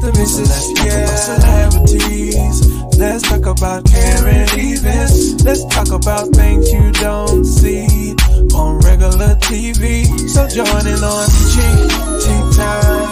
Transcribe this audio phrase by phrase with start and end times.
[0.00, 0.48] the missus.
[0.48, 1.04] Let's talk yeah.
[1.04, 2.98] about celebrities.
[2.98, 5.44] Let's talk about current events.
[5.44, 8.16] Let's talk about things you don't see
[8.54, 10.04] on regular TV.
[10.28, 12.26] So join in on GT
[12.56, 13.08] Time.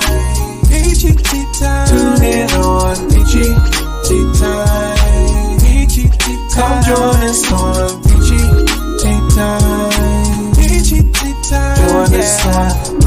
[0.69, 1.89] PGT Time.
[1.89, 4.11] Tune in on PGT
[4.41, 5.59] Time.
[5.61, 6.85] PGT Time.
[6.85, 9.05] Come join us on PGT
[9.37, 10.53] Time.
[10.53, 11.89] PGT Time.
[11.89, 12.98] Join us on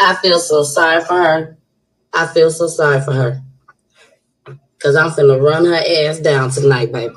[0.00, 1.58] I feel so sorry for her.
[2.14, 3.42] I feel so sorry for her.
[4.80, 5.74] Cause I'm finna run her
[6.08, 7.14] ass down tonight, baby.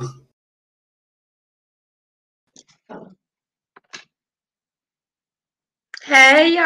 [6.04, 6.66] Hey y'all.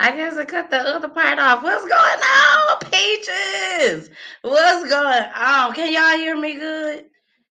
[0.00, 1.62] I guess I cut the other part off.
[1.64, 4.10] What's going on, Peaches?
[4.42, 5.74] What's going on?
[5.74, 7.06] Can y'all hear me good?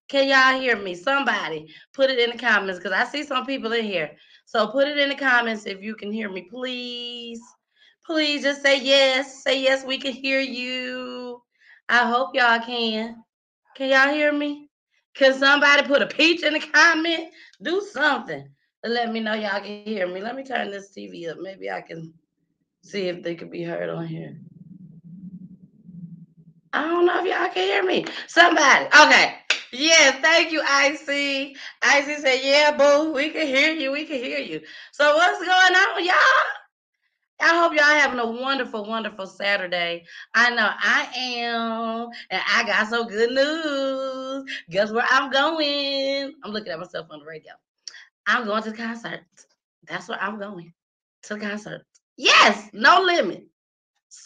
[0.10, 0.96] Can y'all hear me?
[0.96, 4.12] Somebody put it in the comments because I see some people in here.
[4.46, 7.42] So put it in the comments if you can hear me, please.
[8.10, 9.44] Please just say yes.
[9.44, 11.42] Say yes, we can hear you.
[11.88, 13.24] I hope y'all can.
[13.76, 14.70] Can y'all hear me?
[15.14, 17.32] Can somebody put a peach in the comment?
[17.62, 18.50] Do something
[18.84, 20.22] let me know y'all can hear me.
[20.22, 21.38] Let me turn this TV up.
[21.40, 22.14] Maybe I can
[22.84, 24.38] see if they could be heard on here.
[26.72, 28.06] I don't know if y'all can hear me.
[28.28, 28.86] Somebody.
[28.86, 29.36] Okay.
[29.72, 31.58] Yes, thank you, IC.
[31.84, 33.92] IC said, Yeah, boo, we can hear you.
[33.92, 34.62] We can hear you.
[34.92, 36.59] So what's going on, y'all?
[37.42, 40.06] I hope y'all having a wonderful, wonderful Saturday.
[40.34, 44.52] I know I am, and I got some good news.
[44.70, 46.34] Guess where I'm going?
[46.44, 47.54] I'm looking at myself on the radio.
[48.28, 49.22] I'm going to the concert.
[49.88, 50.74] That's where I'm going
[51.24, 51.86] to the concert.
[52.18, 53.46] Yes, no limit.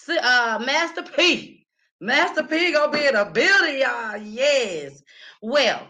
[0.10, 1.68] Uh, Master P.
[2.02, 4.18] Master P gonna be in a building, y'all.
[4.18, 5.02] Yes.
[5.42, 5.88] Well,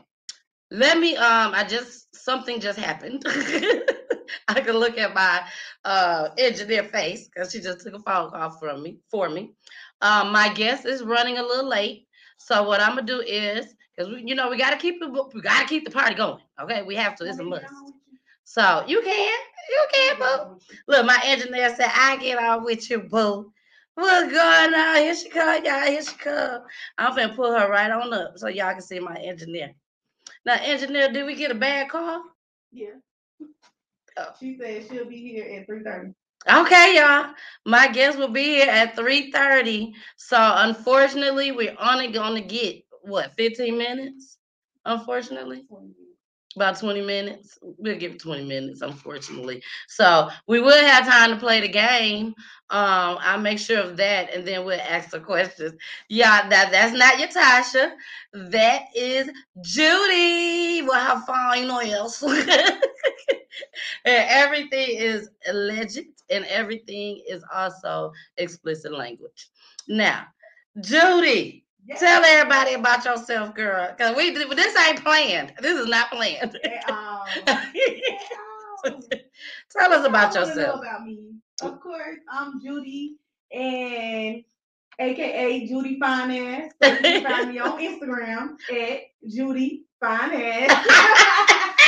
[0.70, 1.16] let me.
[1.16, 3.26] Um, I just something just happened.
[4.48, 5.44] I can look at my
[5.86, 9.54] uh, engineer face because she just took a phone call from me for me.
[10.02, 14.12] Um, my guest is running a little late, so what I'm gonna do is because
[14.24, 16.42] you know we gotta keep the we gotta keep the party going.
[16.62, 17.26] Okay, we have to.
[17.26, 17.66] It's a must.
[18.44, 19.34] So you can,
[19.70, 20.60] you can, boo.
[20.88, 23.52] Look, my engineer said I get off with you, boo.
[23.96, 24.96] What's going on?
[24.98, 25.86] Here she come, y'all.
[25.86, 26.64] Here she come.
[26.98, 29.74] I'm gonna pull her right on up so y'all can see my engineer.
[30.46, 32.24] Now, engineer, did we get a bad call?
[32.72, 32.96] Yeah.
[34.18, 34.28] Oh.
[34.40, 36.14] She said she'll be here at 3:30.
[36.50, 37.34] Okay, y'all.
[37.66, 39.94] My guest will be here at 3:30.
[40.18, 44.38] So unfortunately, we're only gonna get what 15 minutes.
[44.86, 45.66] Unfortunately.
[46.56, 47.58] About 20 minutes.
[47.64, 49.64] We'll give it 20 minutes, unfortunately.
[49.88, 52.28] So we will have time to play the game.
[52.70, 55.74] Um, I'll make sure of that and then we'll ask the questions.
[56.10, 57.94] Yeah, that, that's not Yuotasha.
[58.52, 59.32] That is
[59.62, 60.84] Judy.
[60.84, 62.22] We'll have fun, you know else.
[64.06, 69.50] and everything is legit and everything is also explicit language.
[69.88, 70.28] Now,
[70.82, 72.00] Judy, yes.
[72.00, 75.54] tell everybody about yourself, girl, because we this ain't planned.
[75.62, 76.58] This is not planned.
[79.70, 80.82] tell us about yourself.
[80.82, 81.36] about me.
[81.62, 83.18] Of course, I'm Judy,
[83.52, 84.44] and
[85.00, 86.74] aka Judy Finance.
[86.82, 90.74] You can find me on Instagram at Judy Finance.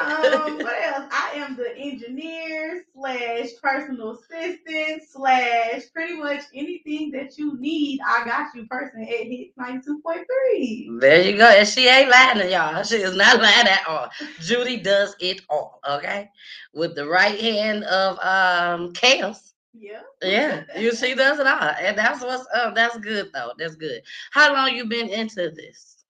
[0.00, 1.08] um, what else?
[1.10, 8.00] I am the engineer slash personal assistant slash pretty much anything that you need.
[8.06, 11.00] I got you person at Hits 92.3.
[11.00, 11.48] There you go.
[11.48, 12.82] And she ain't lying to y'all.
[12.82, 14.08] She is not lying at all.
[14.40, 16.30] Judy does it all, okay?
[16.74, 19.54] With the right hand of um chaos.
[19.72, 20.02] Yeah.
[20.22, 20.64] Yeah.
[20.76, 21.72] You she does it all.
[21.80, 22.74] And that's what's up.
[22.74, 23.52] That's good though.
[23.58, 24.02] That's good.
[24.32, 26.04] How long you been into this?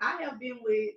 [0.00, 0.94] I have been with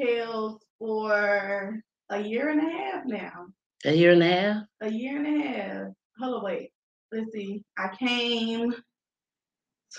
[0.00, 3.48] Kels for a year and a half now.
[3.84, 4.62] A year and a half?
[4.80, 5.88] A year and a half.
[6.18, 6.70] Hold on, wait.
[7.12, 7.62] Let's see.
[7.76, 8.72] I came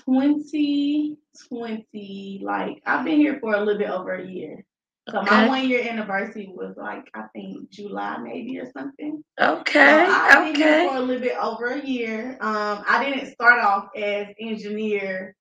[0.06, 2.42] 2020.
[2.44, 4.66] Like, I've been here for a little bit over a year.
[5.10, 5.32] So okay.
[5.32, 9.24] my one year anniversary was like I think July maybe or something.
[9.40, 10.06] Okay.
[10.06, 10.82] So I've been okay.
[10.82, 12.38] here for a little bit over a year.
[12.40, 15.36] Um, I didn't start off as engineer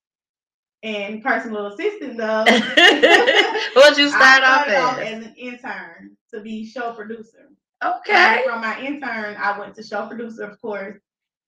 [0.82, 2.44] and personal assistant though.
[3.74, 4.98] What'd you start off as?
[4.98, 7.48] as an intern to be show producer.
[7.82, 8.12] Okay.
[8.12, 10.98] And from my intern, I went to show producer, of course,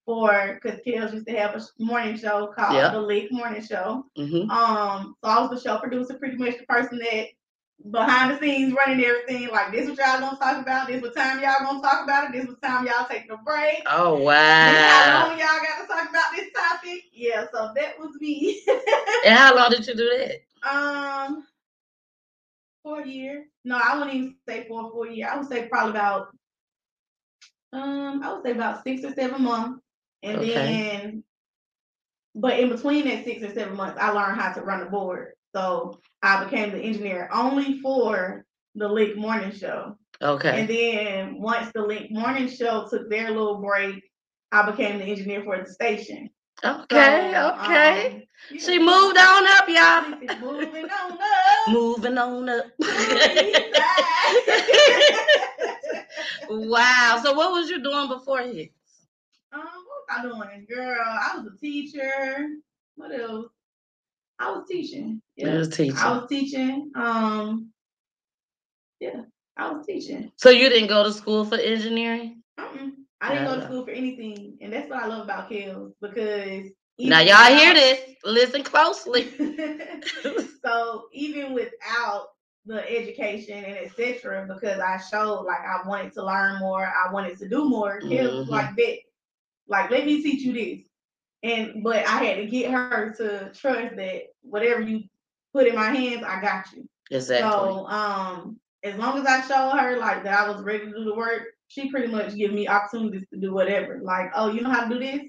[0.07, 2.93] for because Kels used to have a morning show called yep.
[2.93, 4.05] the Lick Morning Show.
[4.19, 4.51] Mm-hmm.
[4.51, 7.27] Um, so I was the show producer, pretty much the person that
[7.91, 9.49] behind the scenes running everything.
[9.49, 10.89] Like this what y'all gonna talk about.
[10.89, 12.33] This what time y'all gonna talk about it.
[12.33, 13.83] This what time y'all taking a break.
[13.87, 14.73] Oh wow!
[14.73, 17.05] how long y'all got to talk about this topic?
[17.23, 18.65] Yeah, so that was me.
[19.25, 20.69] and how long did you do that?
[20.69, 21.47] Um,
[22.83, 23.47] four years.
[23.65, 25.31] No, I wouldn't even say four four years.
[25.33, 26.35] I would say probably about
[27.73, 29.81] Um, I would say about six or seven months,
[30.25, 30.53] and okay.
[30.53, 31.25] then,
[32.35, 35.35] but in between that six or seven months, I learned how to run the board.
[35.55, 38.45] So I became the engineer only for
[38.75, 39.97] the Lick Morning Show.
[40.21, 40.61] Okay.
[40.61, 44.03] And then once the Lick Morning Show took their little break,
[44.51, 46.29] I became the engineer for the station.
[46.65, 48.15] Okay, so, okay.
[48.15, 50.11] Um, she moved on up, y'all.
[50.41, 51.69] Moving on up.
[51.69, 52.67] moving on up.
[56.51, 57.21] wow.
[57.23, 58.69] So what was you doing before here?
[59.53, 60.67] Um, what was I doing?
[60.69, 62.49] Girl, I was a teacher.
[62.97, 63.47] What else?
[64.39, 65.23] I was teaching.
[65.37, 65.55] Yeah.
[65.57, 65.97] was teaching.
[65.97, 66.91] I was teaching.
[66.95, 67.71] Um,
[69.01, 69.23] yeah,
[69.57, 70.31] I was teaching.
[70.37, 72.43] So you didn't go to school for engineering?
[72.59, 72.93] Mm-mm.
[73.23, 76.71] I didn't go to school for anything, and that's what I love about Kels because
[76.99, 78.01] now y'all hear this.
[78.25, 79.31] Listen closely.
[80.65, 82.29] so even without
[82.67, 87.39] the education and etc., because I showed like I wanted to learn more, I wanted
[87.39, 88.01] to do more.
[88.01, 88.39] Kels mm-hmm.
[88.39, 88.99] was like that,
[89.69, 90.85] like let me teach you this,
[91.45, 95.05] and but I had to get her to trust that whatever you
[95.53, 96.89] put in my hands, I got you.
[97.11, 97.51] Exactly.
[97.51, 101.05] So um, as long as I showed her like that I was ready to do
[101.05, 101.43] the work,
[101.73, 103.99] she pretty much give me opportunities to do whatever.
[104.03, 105.23] Like, oh, you know how to do this?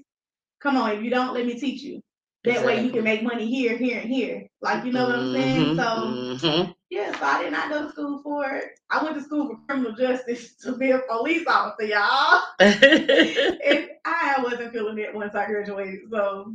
[0.60, 2.02] Come on, if you don't, let me teach you.
[2.44, 2.74] That exactly.
[2.74, 4.46] way you can make money here, here, and here.
[4.60, 5.64] Like, you know what I'm saying?
[5.64, 6.38] Mm-hmm.
[6.40, 6.72] So mm-hmm.
[6.90, 8.64] yeah, so I did not go to school for it.
[8.90, 12.42] I went to school for criminal justice to be a police officer, y'all.
[12.60, 16.00] and I wasn't feeling it once I graduated.
[16.10, 16.54] So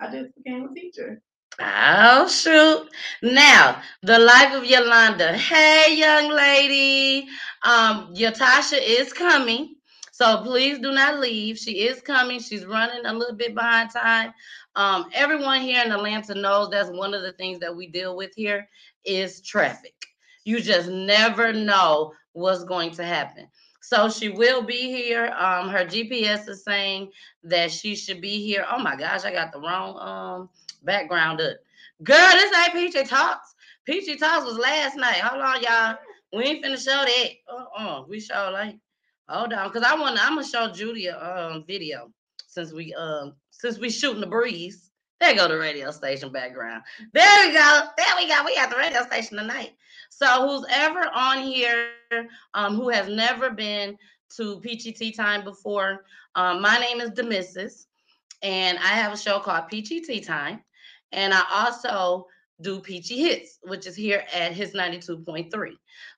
[0.00, 1.20] I just became a teacher.
[1.60, 2.88] Oh shoot.
[3.22, 5.36] Now, the life of Yolanda.
[5.36, 7.26] Hey young lady.
[7.64, 9.74] Um, Yuotasha is coming.
[10.12, 11.58] So please do not leave.
[11.58, 12.40] She is coming.
[12.40, 14.32] She's running a little bit behind time.
[14.76, 18.30] Um, everyone here in Atlanta knows that's one of the things that we deal with
[18.36, 18.68] here
[19.04, 19.94] is traffic.
[20.44, 23.48] You just never know what's going to happen.
[23.80, 25.26] So she will be here.
[25.38, 27.10] Um, her GPS is saying
[27.44, 28.66] that she should be here.
[28.70, 30.48] Oh my gosh, I got the wrong um
[30.88, 31.58] background up.
[32.02, 33.54] Girl, this ain't Peachy Talks.
[33.84, 35.20] Peachy Talks was last night.
[35.20, 35.98] Hold on, y'all.
[36.32, 37.28] We ain't finna show that.
[37.52, 38.04] Uh-uh.
[38.08, 38.76] We show like
[39.28, 39.70] hold on.
[39.70, 42.10] Cause I wanna I'm gonna show Judy a um video
[42.46, 44.90] since we um since we shooting the breeze.
[45.20, 46.82] There go the radio station background.
[47.12, 47.82] There we go.
[47.96, 48.42] There we go.
[48.44, 49.72] We got the radio station tonight.
[50.10, 51.88] So who's ever on here
[52.54, 53.98] um who has never been
[54.36, 56.04] to Tea Time before,
[56.34, 57.86] um, my name is Demissus,
[58.42, 60.60] and I have a show called Tea Time.
[61.12, 62.26] And I also
[62.60, 65.50] do Peachy Hits, which is here at Hits 92.3.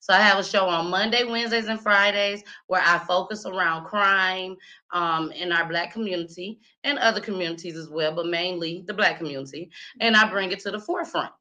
[0.00, 4.56] So I have a show on Monday, Wednesdays, and Fridays where I focus around crime
[4.92, 9.70] um, in our Black community and other communities as well, but mainly the Black community.
[10.00, 11.32] And I bring it to the forefront.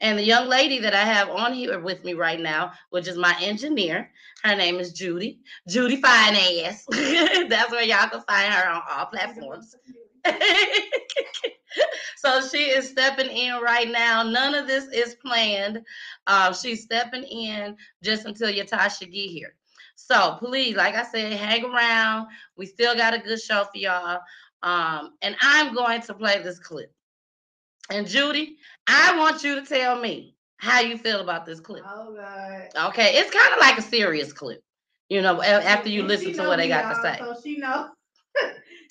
[0.00, 3.16] And the young lady that I have on here with me right now, which is
[3.16, 4.10] my engineer,
[4.42, 5.40] her name is Judy.
[5.68, 6.84] Judy Fine Ass.
[7.48, 9.74] That's where y'all can find her on all platforms.
[12.16, 14.22] so she is stepping in right now.
[14.22, 15.80] None of this is planned.
[16.26, 19.54] Uh, she's stepping in just until Yuotasha get here.
[19.96, 22.28] So please, like I said, hang around.
[22.56, 24.20] We still got a good show for y'all.
[24.62, 26.92] Um, and I'm going to play this clip.
[27.90, 28.56] And Judy,
[28.88, 31.84] I want you to tell me how you feel about this clip.
[31.86, 32.88] Oh God.
[32.88, 34.62] Okay, it's kind of like a serious clip.
[35.10, 37.18] You know, after you listen to what they got to say.
[37.18, 37.90] So she knows.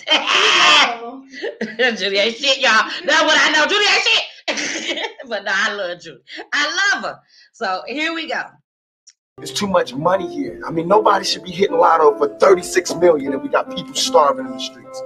[1.98, 2.90] Judy ain't shit, y'all.
[3.06, 3.66] That's what I know.
[3.66, 4.24] Judy ain't shit.
[5.28, 6.22] but no, I love Judy.
[6.54, 7.20] I love her.
[7.54, 8.42] So here we go.
[9.42, 10.62] It's too much money here.
[10.66, 14.46] I mean, nobody should be hitting lotto for 36 million and we got people starving
[14.46, 15.02] in the streets.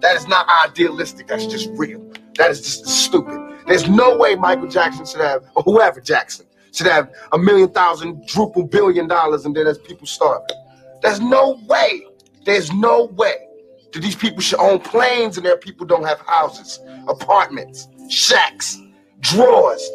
[0.00, 1.28] That is not idealistic.
[1.28, 2.12] That's just real.
[2.36, 3.38] That is just stupid.
[3.66, 8.22] There's no way Michael Jackson should have, or whoever Jackson, should have a million thousand,
[8.28, 10.56] druple billion dollars and then there's people starving.
[11.02, 12.02] There's no way.
[12.44, 13.49] There's no way
[13.92, 16.78] that these people should own planes and their people don't have houses,
[17.08, 18.78] apartments, shacks,
[19.20, 19.88] drawers,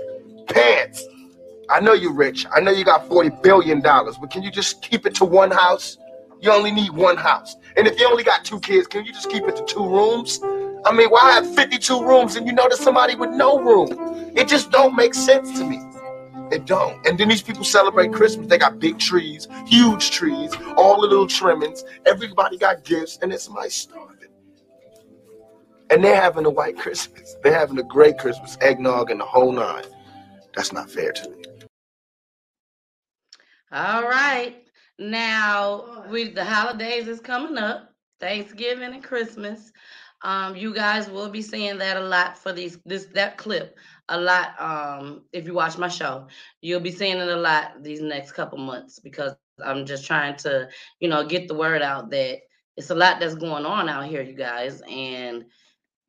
[0.47, 1.03] pants.
[1.69, 2.45] I know you're rich.
[2.53, 5.97] I know you got $40 billion, but can you just keep it to one house?
[6.41, 7.55] You only need one house.
[7.75, 10.39] And if you only got two kids, can you just keep it to two rooms?
[10.85, 14.31] I mean, why have 52 rooms and you know there's somebody with no room?
[14.35, 15.81] It just don't make sense to me.
[16.51, 17.05] It don't.
[17.07, 18.47] And then these people celebrate Christmas.
[18.47, 21.83] They got big trees, huge trees, all the little trimmings.
[22.05, 24.29] Everybody got gifts, and it's my starving.
[25.89, 27.35] And they're having a white Christmas.
[27.43, 29.83] They're having a great Christmas, eggnog and the whole nine.
[30.55, 31.43] That's not fair to me.
[33.71, 34.55] All right.
[34.97, 37.91] Now, we the holidays is coming up.
[38.19, 39.71] Thanksgiving and Christmas.
[40.21, 43.77] Um, you guys will be seeing that a lot for these this that clip
[44.09, 44.59] a lot.
[44.61, 46.27] Um, if you watch my show,
[46.61, 49.33] you'll be seeing it a lot these next couple months because
[49.63, 50.69] I'm just trying to,
[50.99, 52.39] you know, get the word out that
[52.77, 55.45] It's a lot that's going on out here, you guys, and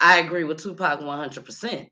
[0.00, 1.88] I agree with Tupac 100%.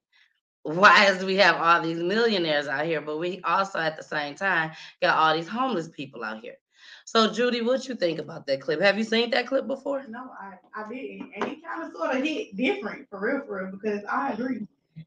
[0.62, 4.34] Why is we have all these millionaires out here, but we also at the same
[4.34, 6.56] time got all these homeless people out here?
[7.04, 8.80] So, Judy, what you think about that clip?
[8.80, 10.04] Have you seen that clip before?
[10.08, 11.32] No, I, I didn't.
[11.36, 14.66] And it kind of sort of hit different for real, for real, because I agree.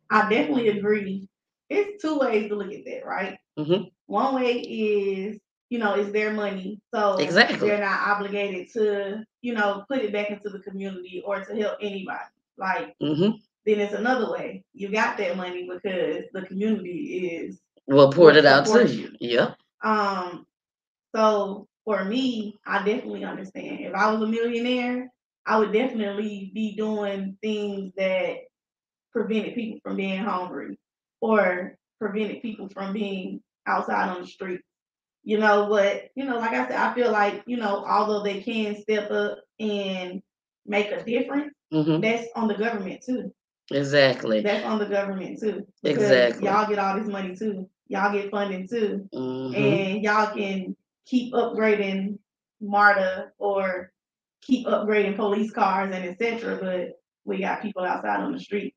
[0.10, 1.28] I definitely agree.
[1.70, 3.38] It's two ways to look at that, right?
[3.58, 3.90] Mm-hmm.
[4.06, 5.40] One way is,
[5.70, 6.80] you know, it's their money.
[6.94, 7.68] So exactly.
[7.68, 11.78] they're not obligated to, you know, put it back into the community or to help
[11.82, 12.20] anybody.
[12.58, 13.32] Like, mm-hmm.
[13.66, 14.64] then it's another way.
[14.74, 19.12] You got that money because the community is well poured it out to you.
[19.20, 19.54] Yeah.
[19.84, 20.46] Um,
[21.16, 23.80] so for me, I definitely understand.
[23.82, 25.10] If I was a millionaire,
[25.46, 28.40] I would definitely be doing things that
[29.18, 30.78] prevented people from being hungry
[31.22, 34.62] or prevented people from being outside on the street.
[35.24, 38.42] You know, but you know, like I said, I feel like, you know, although they
[38.42, 40.22] can step up and
[40.66, 42.00] make a difference, mm-hmm.
[42.00, 43.34] that's on the government too.
[43.72, 44.42] Exactly.
[44.42, 45.68] That's on the government too.
[45.84, 46.48] Exactly.
[46.48, 47.68] Y'all get all this money too.
[47.88, 49.10] Y'all get funding too.
[49.14, 49.56] Mm-hmm.
[49.56, 52.20] And y'all can keep upgrading
[52.62, 53.92] MARTA or
[54.42, 56.58] keep upgrading police cars and etc.
[56.62, 58.74] But we got people outside on the street.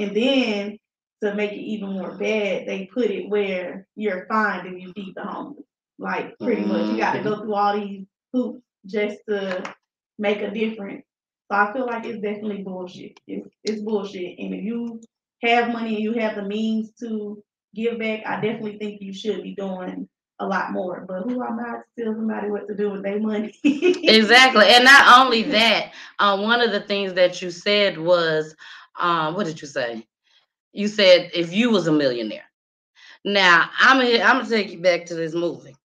[0.00, 0.78] And then
[1.22, 5.14] to make it even more bad, they put it where you're fined if you feed
[5.14, 5.64] the homeless.
[5.98, 9.62] Like pretty much you got to go through all these hoops just to
[10.18, 11.04] make a difference.
[11.50, 13.20] So I feel like it's definitely bullshit.
[13.26, 14.38] It's, it's bullshit.
[14.38, 15.00] And if you
[15.42, 17.42] have money and you have the means to
[17.74, 21.04] give back, I definitely think you should be doing a lot more.
[21.06, 23.54] But who am I to tell somebody what to do with their money?
[23.64, 24.66] exactly.
[24.68, 28.54] And not only that, um, one of the things that you said was,
[29.00, 30.06] um, what did you say?
[30.72, 32.44] You said if you was a millionaire.
[33.24, 35.76] Now I'm gonna I'm gonna take you back to this movie,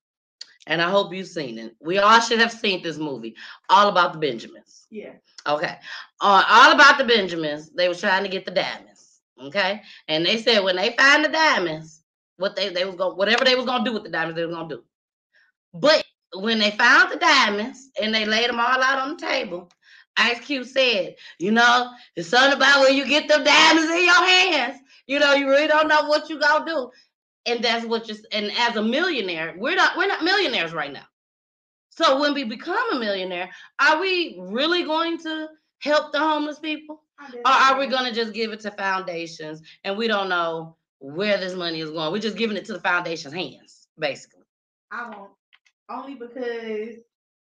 [0.67, 1.75] and I hope you've seen it.
[1.81, 3.36] We all should have seen this movie,
[3.69, 4.88] all about the Benjamins.
[4.89, 5.13] Yeah.
[5.48, 5.77] Okay.
[6.22, 7.72] Uh, all about the Benjamins.
[7.72, 9.22] They were trying to get the diamonds.
[9.41, 9.81] Okay.
[10.07, 12.03] And they said when they find the diamonds,
[12.38, 14.55] what they they was going whatever they was gonna do with the diamonds, they was
[14.55, 14.84] gonna do.
[15.74, 16.05] But
[16.36, 19.69] when they found the diamonds and they laid them all out on the table,
[20.17, 24.25] Ice Cube said, you know, it's something about when you get the diamonds in your
[24.25, 24.79] hands.
[25.07, 26.91] You know, you really don't know what you gonna do.
[27.45, 31.05] And that's what just and as a millionaire, we're not we're not millionaires right now.
[31.89, 35.48] So when we become a millionaire, are we really going to
[35.79, 37.03] help the homeless people?
[37.45, 41.38] Or are we going to just give it to foundations and we don't know where
[41.38, 42.12] this money is going.
[42.12, 44.43] We're just giving it to the foundation's hands, basically.
[44.91, 45.31] I won't.
[45.89, 46.98] Only because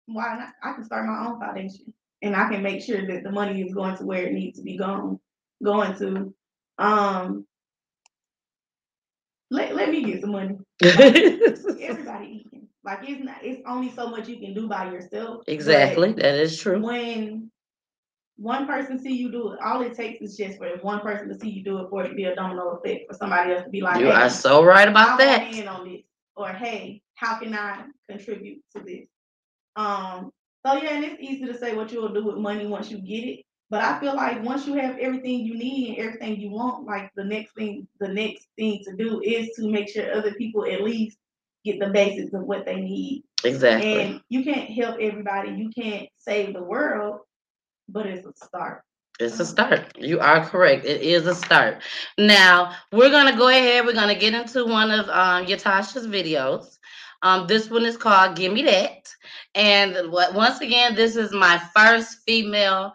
[0.06, 0.54] why not?
[0.62, 3.74] I can start my own foundation and I can make sure that the money is
[3.74, 5.18] going to where it needs to be going
[5.62, 6.34] going to.
[6.78, 7.46] Um
[9.52, 10.56] let, let me get some money.
[10.82, 12.68] Everybody eating.
[12.84, 15.42] Like it's not it's only so much you can do by yourself.
[15.46, 16.12] Exactly.
[16.12, 16.80] That is true.
[16.80, 17.50] When
[18.36, 21.38] one person see you do it, all it takes is just for one person to
[21.38, 23.70] see you do it for it to be a domino effect for somebody else to
[23.70, 25.54] be like, You hey, are so right about that.
[25.54, 26.02] In on this.
[26.36, 29.06] Or hey, how can I contribute to this?
[29.76, 30.30] Um,
[30.64, 33.24] so yeah, and it's easy to say what you'll do with money once you get
[33.24, 33.44] it.
[33.70, 37.12] But I feel like once you have everything you need and everything you want, like
[37.14, 40.82] the next thing, the next thing to do is to make sure other people at
[40.82, 41.18] least
[41.64, 43.24] get the basics of what they need.
[43.44, 44.00] Exactly.
[44.00, 45.52] And you can't help everybody.
[45.52, 47.20] You can't save the world,
[47.88, 48.82] but it's a start.
[49.20, 49.96] It's a start.
[49.98, 50.84] You are correct.
[50.84, 51.82] It is a start.
[52.18, 53.86] Now we're gonna go ahead.
[53.86, 56.78] We're gonna get into one of um, Yuotasha's videos.
[57.22, 59.08] Um, this one is called "Give Me That,"
[59.54, 62.92] and what, once again, this is my first female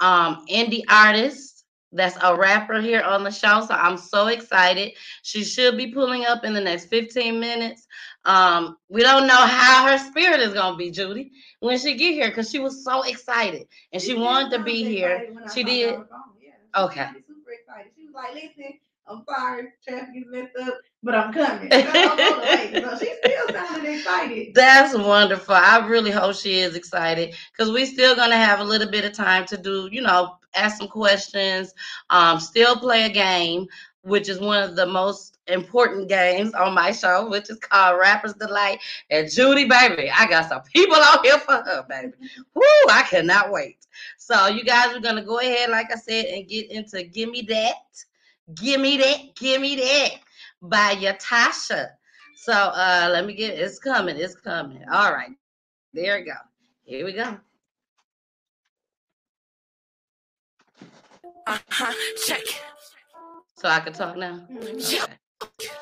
[0.00, 3.64] um, indie artist that's a rapper here on the show.
[3.66, 4.92] So I'm so excited.
[5.22, 7.86] She should be pulling up in the next 15 minutes.
[8.24, 12.28] Um, we don't know how her spirit is gonna be, Judy, when she get here,
[12.28, 15.28] because she was so excited and she, she wanted to be here.
[15.52, 15.94] She did.
[16.42, 17.08] Yeah, okay.
[17.26, 17.92] Super excited.
[17.96, 18.78] She was like, "Listen,
[19.08, 20.74] I'm sorry, traffic is messed up,
[21.04, 24.54] but I'm coming." So, she's still sounding excited.
[24.54, 25.54] That's wonderful.
[25.54, 29.12] I really hope she is excited because we still gonna have a little bit of
[29.12, 31.74] time to do, you know, ask some questions,
[32.10, 33.66] um, still play a game,
[34.02, 38.32] which is one of the most important games on my show, which is called Rappers
[38.34, 38.80] Delight.
[39.10, 42.12] And Judy, baby, I got some people out here for her, baby.
[42.54, 43.86] Woo, I cannot wait.
[44.16, 47.42] So you guys are gonna go ahead, like I said, and get into Give Me
[47.42, 47.74] That.
[48.54, 50.10] Give me that, give me that
[50.68, 51.90] by Yuotasha.
[52.36, 54.82] So uh let me get it's coming, it's coming.
[54.92, 55.30] All right.
[55.92, 56.32] There we go.
[56.84, 57.38] Here we go.
[61.46, 61.92] Uh-huh.
[62.26, 62.42] Check.
[63.56, 64.46] So I can talk now?
[64.50, 65.04] Mm-hmm.
[65.42, 65.74] Okay.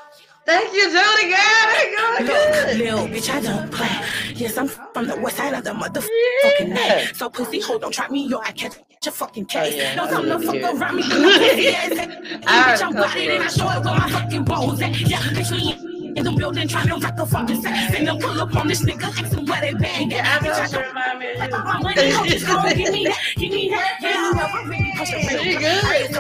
[0.45, 2.27] Thank you, Judy, girl.
[2.27, 2.79] Good.
[2.79, 4.35] Little bitch, I don't play.
[4.35, 7.13] Yes, I'm from the west side of the motherfucking yeah.
[7.15, 9.75] So pussy, hold don't try me, yo, I catch your fucking case.
[9.75, 9.95] Oh, yeah.
[9.95, 11.03] No time to fuck around me.
[11.03, 14.81] bitch, I'm body, then I show it with my fucking balls.
[14.81, 17.95] Yeah, bitch, we in the building trying to rock a fucking set.
[17.95, 20.11] And pull up on this nigga, ask him where they bang.
[20.11, 21.51] Yeah, I know, sure remind me of you.
[21.51, 23.99] My money, just go give me that, give me that.
[24.01, 26.17] Yeah, you never really push a She good.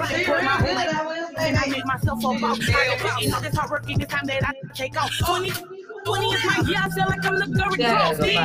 [1.39, 2.59] And I make myself a boss.
[3.21, 5.11] You know, this hard work, time that I take off.
[5.27, 5.51] 20
[6.05, 6.79] 20 is my year.
[6.83, 7.77] I feel like I'm the girl.
[7.79, 8.39] Yeah, Steve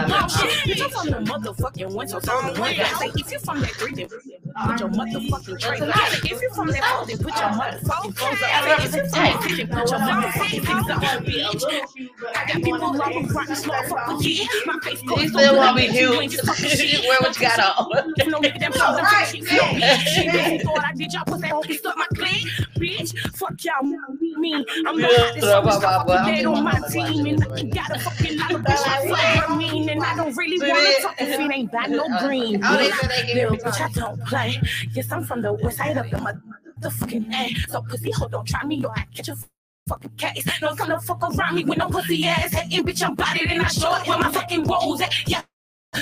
[0.67, 2.19] Bitch, I'm from the motherfucking winter.
[2.21, 2.83] So I'm one guy.
[2.99, 5.79] Say, if you from that three, then put your motherfucking tray.
[6.31, 8.83] If you from that four, then put your motherfucking clothes up.
[8.83, 11.01] If you from that six, then put your motherfucking things up.
[11.27, 11.63] Bitch,
[12.35, 14.17] I got people love who rock this motherfucker.
[14.21, 15.21] Yeah, my face cold.
[15.21, 16.37] You still want me huge.
[17.07, 18.13] Wear what you got on.
[18.27, 22.07] No nigga, them songs are She thought I did y'all put that hope stuck my
[22.15, 22.47] clean.
[22.77, 23.81] Bitch, fuck y'all.
[24.47, 27.25] Me, I'm the hottest dead on my team.
[27.25, 30.95] And you got a fucking lot of bitch I mean, and I don't really want
[30.95, 32.61] to talk if it ain't got no green.
[32.61, 34.61] Little bitch, I don't play.
[34.93, 37.69] Yes, I'm from the west side of the motherfucking A.
[37.69, 39.37] So pussy, hold don't try me, or I catch a
[39.87, 40.45] fucking case.
[40.61, 42.53] No come to fuck around me with no pussy ass.
[42.53, 45.27] Hey, bitch, I'm bodied and I show it where my fucking rolls at.
[45.27, 45.41] Yeah.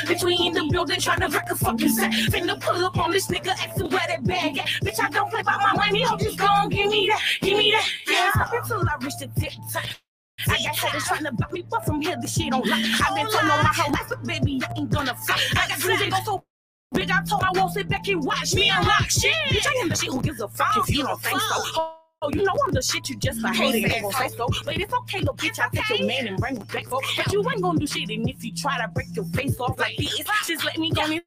[0.04, 2.12] Bitch, we in the building trying to wreck a fucking set.
[2.12, 4.68] Finna pull up on this nigga, asking where that bag at.
[4.84, 7.72] Bitch, I don't play by my money, ho, just gon' give me that, give me
[7.72, 7.88] that.
[8.08, 9.84] Yeah, until I reach the tip top.
[10.48, 12.84] I got haters trying to block me, but from here, this shit don't lie.
[13.04, 15.42] I've been told on my whole life, but baby, I ain't gonna fight.
[15.56, 16.44] I got that go so
[16.94, 19.34] big, I told I won't sit back and watch me unlock shit.
[19.50, 22.05] Bitch, I am the shit who gives a fuck if you don't think so.
[22.26, 24.48] Oh, you know I'm the shit you just like hating and say so.
[24.64, 25.60] But it's okay, little bitch.
[25.60, 26.86] I take your man and bring him back.
[26.90, 29.78] But you ain't gonna do shit, and if you try to break your face off
[29.78, 31.22] like this, just let me go in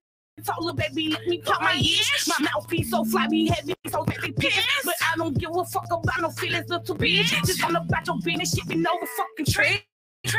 [0.44, 2.28] Talk little baby, let me pop my ears.
[2.28, 4.54] My mouthpiece so fly, be heavy, so baby piss.
[4.84, 7.30] But I don't give a fuck about no feelings, little bitch.
[7.44, 9.86] Just on about your business, shit, you know the fucking trick.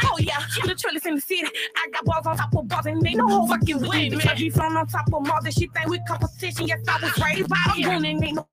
[0.05, 1.47] Oh yeah, the trellis in the city.
[1.75, 4.11] I got balls on top of balls and they no whole fucking win.
[4.13, 6.67] Bitch, I be flown on top of more than she think we competition.
[6.67, 8.47] Yes, I was raised by a gun and ain't no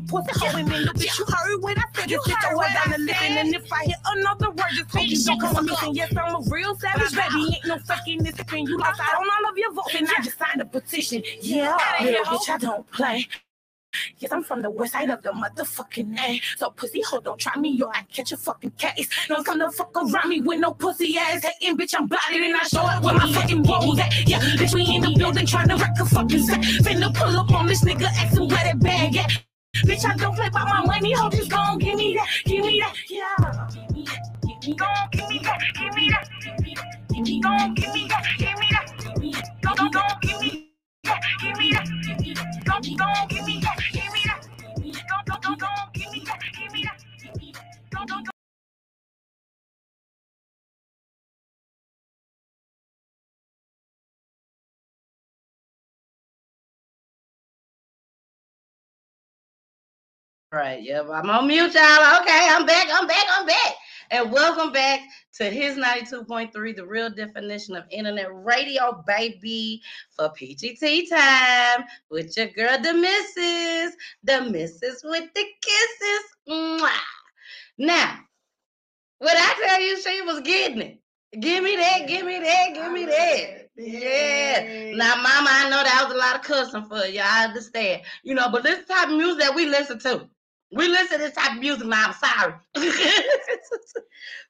[0.00, 2.10] Oh, pussy holding in the bitch, you heard what I said.
[2.10, 5.06] You sit your way down the living, and if I hear another word, just hope
[5.06, 5.94] you don't come missing.
[5.94, 7.54] Yes, I'm a real savage, baby.
[7.54, 8.38] Ain't no faking this.
[8.38, 11.22] If you lost out on all of your votes, and I just signed a petition.
[11.40, 13.28] Yeah, little bitch, I don't play.
[14.18, 16.40] Yes, I'm from the west side of the motherfucking A.
[16.56, 19.08] So pussy hoe, don't try me, or I catch a fucking case.
[19.28, 21.44] Don't come to fuck around me with no pussy ass.
[21.44, 24.26] Hating bitch, I'm bodied and I show it with my fucking rolls at.
[24.26, 26.60] Yeah, bitch, we in the building trying to wreck a fucking set.
[26.60, 29.30] Finna pull up on this nigga, asking where that bag at.
[29.76, 32.78] Bitch, I don't play by my money, ho, just gon' give me that, give me
[32.80, 33.68] that, yeah.
[33.72, 34.04] Give me
[34.76, 36.28] that, give me that, give me that,
[37.08, 39.62] give me, gon' give me that, give me that, give me that, give me that,
[39.62, 40.70] gon' gon' give me
[41.04, 44.12] that, give me that, gon' gon' gon' give me that, give
[60.52, 60.82] Right.
[60.82, 61.06] Yep.
[61.10, 62.20] I'm on mute, y'all.
[62.20, 62.48] Okay.
[62.50, 62.86] I'm back.
[62.92, 63.24] I'm back.
[63.30, 63.74] I'm back.
[64.10, 65.00] And welcome back
[65.36, 72.48] to Hits 92.3, the real definition of internet radio, baby, for PGT time with your
[72.48, 76.24] girl, the missus, the missus with the kisses.
[76.46, 76.90] Mwah.
[77.78, 78.18] Now,
[79.20, 81.00] what I tell you, she was getting it.
[81.40, 83.70] Give me that, give me that, give me that.
[83.78, 84.92] Yeah.
[84.96, 87.22] Now, mama, I know that was a lot of cussing for you.
[87.24, 88.02] I understand.
[88.22, 90.28] You know, but this type of music that we listen to.
[90.72, 92.06] We listen to this type of music now.
[92.08, 92.54] I'm sorry.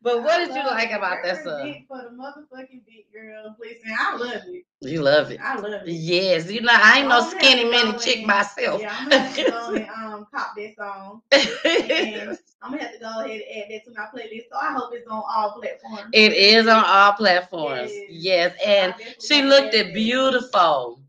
[0.02, 1.84] but what did you like about that song?
[1.88, 3.56] For the motherfucking beat, girl.
[3.60, 4.64] Listen, I love it.
[4.80, 5.40] You love it.
[5.42, 5.88] I love it.
[5.88, 8.80] Yes, you know I ain't no skinny mini chick myself.
[8.80, 11.22] Yeah, I'm gonna have to go and um cop that song.
[11.32, 14.44] and I'm gonna have to go ahead and add that to my playlist.
[14.50, 16.10] So I hope it's on all platforms.
[16.12, 17.90] It is on all platforms.
[18.08, 18.56] Yes, yes.
[18.64, 21.00] and she looked it beautiful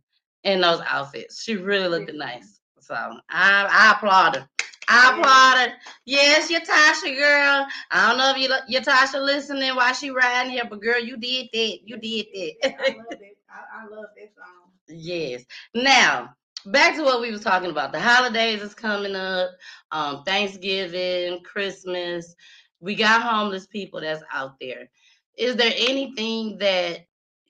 [0.44, 1.44] in those outfits.
[1.44, 2.62] She really looked nice.
[2.80, 4.50] So I I applaud her.
[4.88, 5.74] I applaud it.
[6.06, 7.68] Yes, Yuotasha girl.
[7.92, 11.50] I don't know if you Yuotasha listening while she riding here, but girl, you did
[11.54, 11.80] that.
[11.86, 12.76] You did that.
[12.80, 13.38] I love it.
[13.50, 14.72] I, I love this song.
[14.88, 15.46] Yes.
[15.74, 17.92] Now back to what we was talking about.
[17.92, 19.52] The holidays is coming up.
[19.92, 22.36] Um, Thanksgiving, Christmas.
[22.80, 24.90] We got homeless people that's out there.
[25.38, 27.06] Is there anything that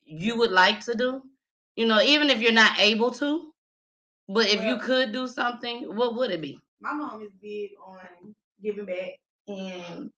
[0.06, 1.22] you would like to do?
[1.76, 3.52] You know, even if you're not able to,
[4.30, 6.60] but if well, you could do something, what would it be?
[6.84, 9.14] My mom is big on giving back
[9.48, 10.12] and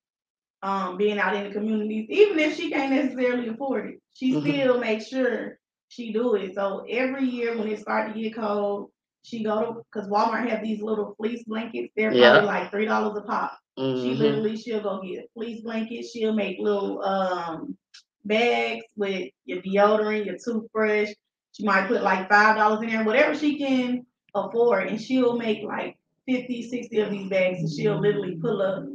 [0.63, 4.49] um, being out in the communities, even if she can't necessarily afford it, she mm-hmm.
[4.49, 6.55] still makes sure she do it.
[6.55, 8.89] So every year when it starts to get cold,
[9.21, 11.93] she go to because Walmart have these little fleece blankets.
[11.95, 12.31] They're yeah.
[12.31, 13.57] probably like three dollars a pop.
[13.77, 14.01] Mm-hmm.
[14.01, 16.11] She literally she'll go get fleece blankets.
[16.11, 17.77] She'll make little um
[18.23, 21.09] bags with your deodorant, your toothbrush.
[21.53, 25.63] She might put like five dollars in there, whatever she can afford, and she'll make
[25.63, 28.85] like 50, 60 of these bags, and she'll literally pull up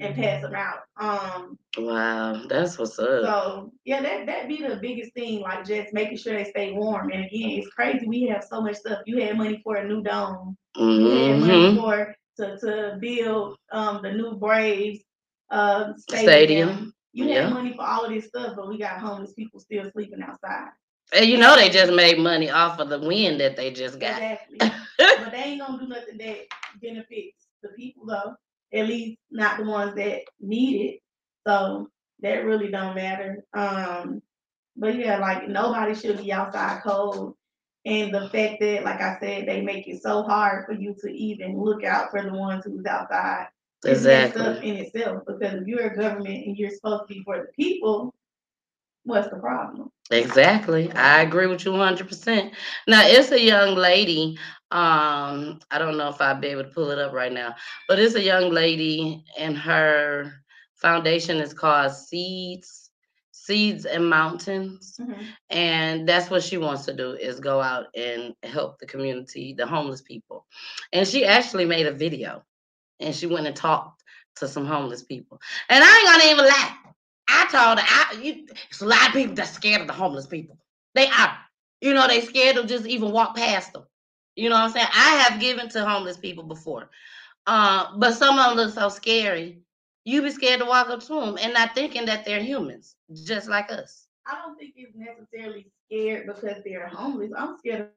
[0.00, 0.78] and pass them out.
[0.96, 3.22] Um, wow, that's what's up.
[3.22, 7.10] So yeah, that that be the biggest thing, like just making sure they stay warm.
[7.10, 8.06] And again, it's crazy.
[8.06, 9.00] We have so much stuff.
[9.06, 10.56] You had money for a new dome.
[10.76, 11.06] Mm-hmm.
[11.06, 11.80] You had money mm-hmm.
[11.80, 15.00] for to to build um the new Braves
[15.50, 16.24] uh stadium.
[16.26, 16.94] stadium.
[17.12, 17.44] You yeah.
[17.44, 20.68] had money for all of this stuff, but we got homeless people still sleeping outside.
[21.12, 24.22] And you know they just made money off of the wind that they just got.
[24.22, 24.58] Exactly.
[24.98, 26.46] but they ain't gonna do nothing that
[26.80, 28.34] benefits the people though
[28.72, 31.00] at least not the ones that need it.
[31.46, 31.88] So
[32.20, 33.44] that really don't matter.
[33.54, 34.22] Um,
[34.76, 37.34] but yeah, like nobody should be outside cold.
[37.86, 41.10] And the fact that, like I said, they make it so hard for you to
[41.10, 43.48] even look out for the ones who's outside.
[43.86, 44.42] Exactly.
[44.42, 47.52] It's in itself because if you're a government and you're supposed to be for the
[47.56, 48.14] people,
[49.04, 49.90] what's the problem?
[50.10, 50.90] Exactly.
[50.92, 52.52] I agree with you 100%.
[52.88, 54.38] Now, it's a young lady.
[54.70, 57.54] Um, I don't know if I'll be able to pull it up right now,
[57.88, 60.32] but it's a young lady, and her
[60.76, 62.90] foundation is called Seeds,
[63.50, 64.96] Seeds and Mountains.
[65.00, 65.22] Mm-hmm.
[65.50, 69.66] And that's what she wants to do is go out and help the community, the
[69.66, 70.46] homeless people.
[70.92, 72.44] And she actually made a video
[73.00, 74.02] and she went and talked
[74.36, 75.40] to some homeless people.
[75.68, 76.76] And I ain't gonna even lie.
[77.30, 80.26] I told her, I, you, it's a lot of people that's scared of the homeless
[80.26, 80.58] people.
[80.94, 81.36] They are.
[81.80, 83.84] You know, they scared to just even walk past them.
[84.36, 84.86] You know what I'm saying?
[84.94, 86.90] I have given to homeless people before.
[87.46, 89.58] Uh, but some of them look so scary.
[90.04, 93.48] You be scared to walk up to them and not thinking that they're humans, just
[93.48, 94.06] like us.
[94.26, 97.32] I don't think it's necessarily scared because they're homeless.
[97.36, 97.90] I'm scared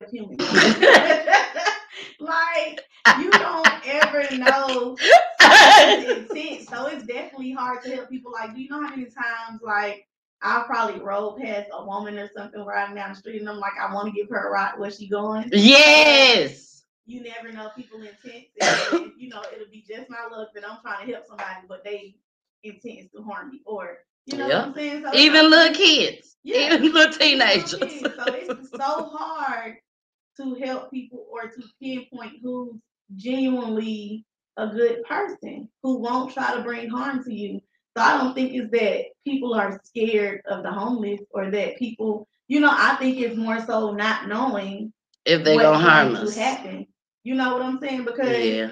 [0.00, 0.40] of humans.
[2.20, 2.80] like
[3.18, 4.96] you don't ever know
[5.40, 6.68] intent.
[6.68, 8.32] So it's definitely hard to help people.
[8.32, 10.06] Like, do you know how many times like
[10.42, 13.72] I'll probably roll past a woman or something riding down the street and I'm like,
[13.80, 14.74] I want to give her a ride.
[14.76, 15.50] Where's she going?
[15.52, 16.84] Yes.
[17.06, 18.44] You never know people intent.
[18.60, 21.82] And, you know, it'll be just my luck that I'm trying to help somebody, but
[21.84, 22.16] they
[22.62, 23.62] intent is to harm me.
[23.64, 24.58] Or you know yep.
[24.58, 25.04] what I'm saying?
[25.04, 26.36] So Even little kids.
[26.44, 26.74] Yeah.
[26.74, 27.78] Even little teenagers.
[27.78, 29.78] So it's so hard
[30.38, 32.76] to help people or to pinpoint who's
[33.16, 34.24] genuinely
[34.56, 37.60] a good person who won't try to bring harm to you.
[37.96, 42.28] So I don't think it's that people are scared of the homeless or that people,
[42.48, 44.92] you know, I think it's more so not knowing
[45.24, 46.36] if they gonna harm us.
[46.36, 46.86] Happen.
[47.24, 48.04] You know what I'm saying?
[48.04, 48.70] Because yeah.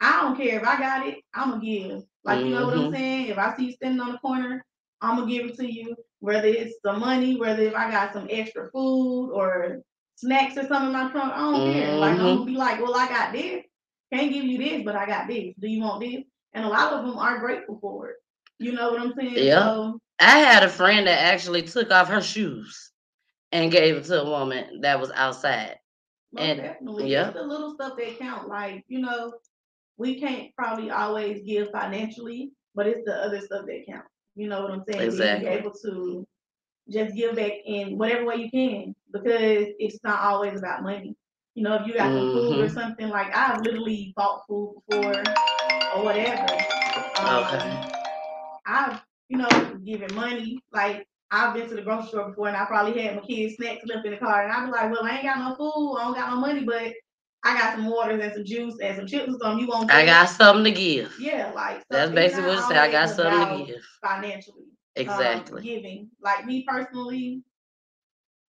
[0.00, 2.02] I don't care if I got it, I'm gonna give.
[2.24, 2.48] Like mm-hmm.
[2.48, 2.94] you know what I'm mm-hmm.
[2.94, 3.26] saying?
[3.28, 4.64] If I see you standing on the corner,
[5.00, 5.96] I'm gonna give it to you.
[6.20, 9.82] Whether it's some money, whether if I got some extra food or
[10.16, 11.32] snacks or something in my trunk.
[11.32, 11.78] I don't mm-hmm.
[11.78, 11.92] care.
[11.94, 13.64] Like I'm gonna be like, well, I got this.
[14.12, 15.54] Can't give you this, but I got this.
[15.58, 16.22] Do you want this?
[16.52, 18.16] And a lot of them are grateful for it.
[18.58, 19.34] You know what I'm saying?
[19.36, 19.64] Yeah.
[19.64, 22.92] So, I had a friend that actually took off her shoes
[23.52, 25.76] and gave it to a woman that was outside.
[26.38, 27.10] and definitely.
[27.10, 27.28] Yeah.
[27.28, 28.48] It's the little stuff that count.
[28.48, 29.34] Like, you know,
[29.98, 34.06] we can't probably always give financially, but it's the other stuff that count.
[34.34, 35.02] You know what I'm saying?
[35.02, 35.48] Exactly.
[35.48, 36.26] Being able to
[36.88, 41.16] just give back in whatever way you can because it's not always about money.
[41.54, 42.18] You know, if you got mm-hmm.
[42.18, 42.78] some food or mm-hmm.
[42.78, 45.22] something like I've literally bought food before
[45.94, 46.46] or whatever.
[47.18, 47.90] Um, okay.
[48.66, 49.48] I've, you know,
[49.84, 50.60] given money.
[50.72, 53.84] Like I've been to the grocery store before and I probably had my kids snacks
[53.86, 56.04] left in the car and I'd be like, Well, I ain't got no food, I
[56.04, 56.92] don't got no money, but
[57.44, 59.60] I got some waters and some juice and some chips or something.
[59.60, 61.14] You want I got something to give.
[61.18, 62.76] Yeah, like that's basically what you say.
[62.76, 63.82] I got something to give.
[64.02, 64.64] Financially.
[64.96, 65.58] Um, exactly.
[65.58, 66.10] Um, giving.
[66.20, 67.42] Like me personally,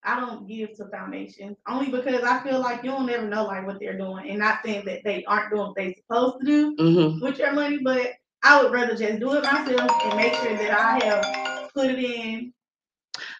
[0.03, 3.65] I don't give to foundations only because I feel like you don't ever know like
[3.65, 6.75] what they're doing, and not saying that they aren't doing what they're supposed to do
[6.75, 7.23] mm-hmm.
[7.23, 10.71] with your money, but I would rather just do it myself and make sure that
[10.71, 12.53] I have put it in.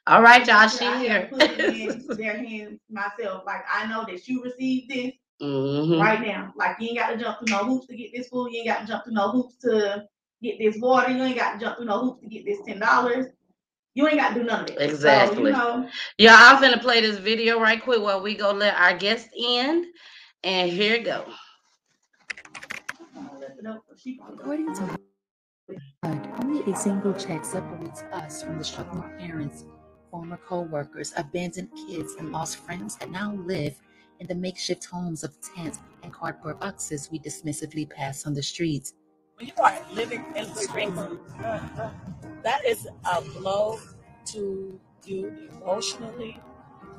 [0.07, 1.27] All right, y'all, she here.
[1.31, 3.43] Put it in their hands myself.
[3.45, 6.01] Like I know that you received this mm-hmm.
[6.01, 6.53] right now.
[6.55, 8.51] Like you ain't got to jump through no hoops to get this food.
[8.51, 10.05] You ain't got to jump through no hoops to
[10.45, 11.11] get this water.
[11.11, 13.27] You ain't got to jump through no hoops to get this ten dollars.
[13.95, 14.81] You ain't got to do none of it.
[14.81, 15.37] Exactly.
[15.37, 18.75] So, you know, yeah, I'm gonna play this video right quick while we go let
[18.75, 19.91] our guest in,
[20.43, 21.25] and here it go.
[24.33, 24.99] According to
[26.39, 29.65] only a single check separates us from the struggling parents,
[30.11, 33.75] former co-workers, abandoned kids, and lost friends that now live
[34.19, 38.93] in the makeshift homes of tents and cardboard boxes we dismissively pass on the streets
[39.37, 40.99] when you are living in the streets,
[42.43, 43.79] that is a blow
[44.27, 46.39] to you emotionally,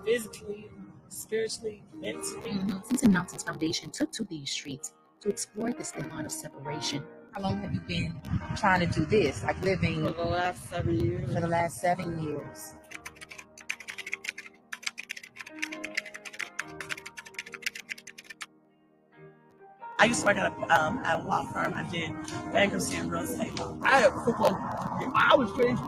[0.05, 0.71] physically,
[1.09, 2.51] spiritually, mentally.
[2.51, 2.79] Mm-hmm.
[2.85, 7.59] Since Mountains Foundation took to these streets To explore this line of separation, how long
[7.63, 8.15] have you been
[8.55, 9.43] trying to do this?
[9.43, 11.35] Like living for the last seven years.
[11.35, 12.75] For the last seven years.
[19.99, 21.73] I used to work at a, um, at a law firm.
[21.75, 22.11] I did
[22.53, 23.79] bankruptcy and real estate law.
[23.83, 24.55] I have football.
[25.15, 25.83] I was crazy.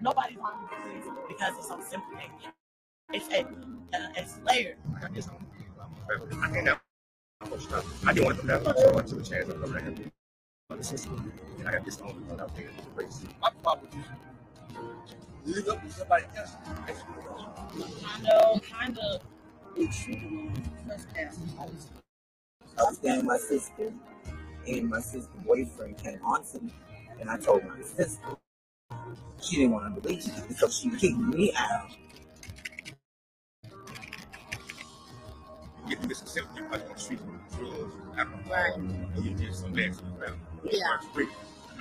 [0.00, 2.16] Nobody's on this because it's so simple.
[2.16, 2.30] thing.
[3.12, 4.76] It's a, uh, it's layered.
[5.02, 5.08] I
[8.12, 10.06] didn't want to have so much of a chance of coming here.
[10.70, 12.68] The system, and I got this on out there.
[13.40, 13.88] My problem
[15.48, 16.24] you up somebody.
[18.06, 19.22] I know, kind of.
[22.78, 23.92] I was with my sister,
[24.68, 26.72] and my sister's boyfriend came on to me,
[27.20, 28.22] and I told my sister.
[29.42, 31.90] She didn't want to believe me because she kicked me out.
[35.88, 38.82] Get Mississippi, you might want to with drugs, alcohol,
[39.24, 39.36] you.
[40.64, 40.98] Yeah.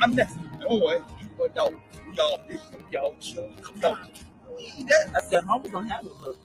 [0.02, 1.00] I'm messing with no way.
[1.38, 1.72] But no,
[2.14, 2.42] y'all,
[2.92, 3.16] y'all,
[3.82, 3.98] no.
[5.16, 6.38] I said, homeless don't have look.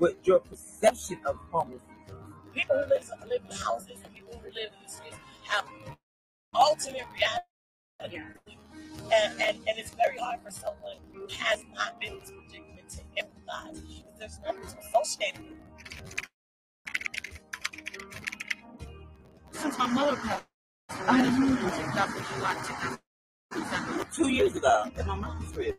[0.00, 1.80] But your perception of homeless.
[2.54, 5.64] People who live, live in houses and people who live in the streets have
[6.54, 8.22] ultimate reality.
[9.12, 12.88] And, and, and it's very hard for someone who has not been in this predicament
[12.90, 13.82] to empathize.
[13.82, 15.70] because There's nothing to associate with.
[19.62, 20.44] Since my mother passed,
[20.90, 21.56] I had a new
[24.12, 25.76] Two years ago, at my mom's crib.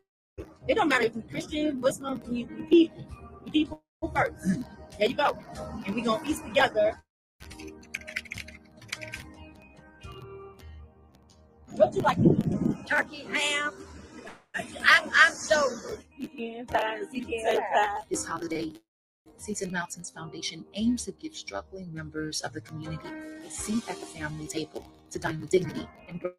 [0.67, 3.07] It don't matter if you're Christian, Muslim, we, we people.
[3.51, 3.81] People
[4.15, 4.59] first.
[4.97, 5.37] There you go.
[5.85, 7.01] And we gonna eat together.
[11.75, 12.77] What you like to do?
[12.85, 13.73] Turkey, ham.
[14.55, 15.61] I'm, I'm so.
[18.09, 18.71] This holiday,
[19.37, 23.09] Seasoned Mountains Foundation aims to give struggling members of the community
[23.45, 26.35] a seat at the family table to dine with dignity and break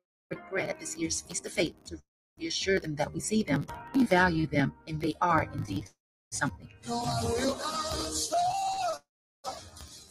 [0.50, 1.98] bread at this year's Feast of Faith to
[2.40, 5.86] reassure them that we see them, we value them, and they are indeed
[6.32, 6.68] something.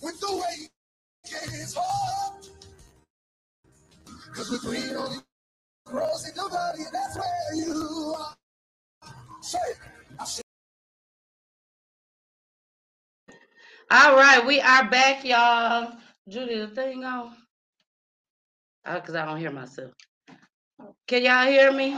[0.03, 0.67] With the way
[4.35, 5.21] Cause we're green on
[5.91, 8.35] rose in your body, that's where you are.
[13.91, 15.93] All right, we are back, y'all.
[16.29, 17.33] Judy, the thing on?
[18.83, 19.91] Because uh, I don't hear myself.
[21.07, 21.97] Can y'all hear me?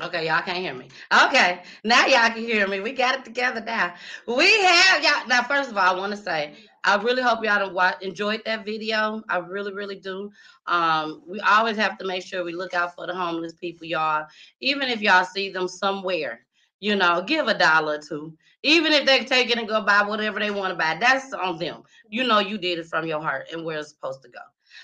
[0.00, 0.88] Okay, y'all can't hear me.
[1.26, 2.80] Okay, now y'all can hear me.
[2.80, 3.94] We got it together now.
[4.26, 5.26] We have y'all.
[5.26, 8.64] Now, first of all, I want to say I really hope y'all watch, enjoyed that
[8.64, 9.22] video.
[9.28, 10.30] I really, really do.
[10.66, 14.26] Um, we always have to make sure we look out for the homeless people, y'all.
[14.60, 16.46] Even if y'all see them somewhere,
[16.80, 18.34] you know, give a dollar or two.
[18.62, 21.58] Even if they take it and go buy whatever they want to buy, that's on
[21.58, 21.82] them.
[22.08, 24.40] You know, you did it from your heart and where it's supposed to go.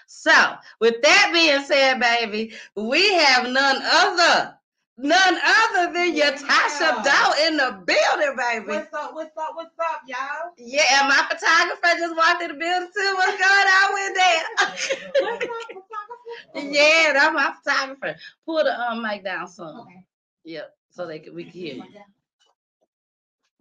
[0.07, 4.57] So, with that being said, baby, we have none other
[4.99, 8.67] None other than Yuotasha Dough in the building, baby.
[8.67, 9.13] What's up?
[9.13, 9.51] What's up?
[9.53, 10.53] What's up, y'all?
[10.57, 13.15] Yeah, my photographer just walked in the building too.
[13.15, 14.47] What's going on with that?
[16.55, 18.19] yeah, that's my photographer.
[18.47, 19.81] Pull the um mic down some.
[19.81, 20.07] Okay.
[20.45, 21.85] Yep, so they can we can hear you.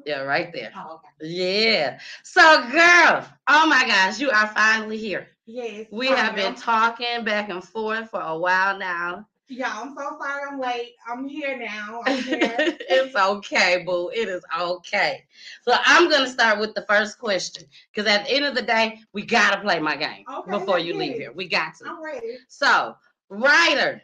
[0.06, 0.72] Yeah, right there.
[0.78, 1.30] Oh, okay.
[1.34, 2.00] Yeah.
[2.24, 5.35] So, girl, oh my gosh, you are finally here.
[5.46, 5.88] Yes.
[5.92, 9.28] We have been talking back and forth for a while now.
[9.48, 10.96] Yeah, I'm so sorry I'm late.
[11.08, 12.02] I'm here now.
[12.06, 12.56] I'm here.
[12.58, 14.10] it's okay, boo.
[14.10, 15.24] It is okay.
[15.62, 19.00] So I'm gonna start with the first question because at the end of the day,
[19.14, 21.32] we gotta play my game okay, before you leave here.
[21.32, 21.90] We got to.
[21.90, 22.38] I'm ready.
[22.48, 22.96] So,
[23.30, 24.02] writer,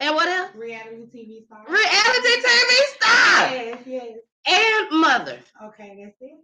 [0.00, 0.54] And what else?
[0.54, 1.64] Reality TV star.
[1.68, 3.50] Reality TV star.
[3.50, 4.18] Yes, yes.
[4.46, 5.38] And mother.
[5.62, 6.38] Okay, that's it.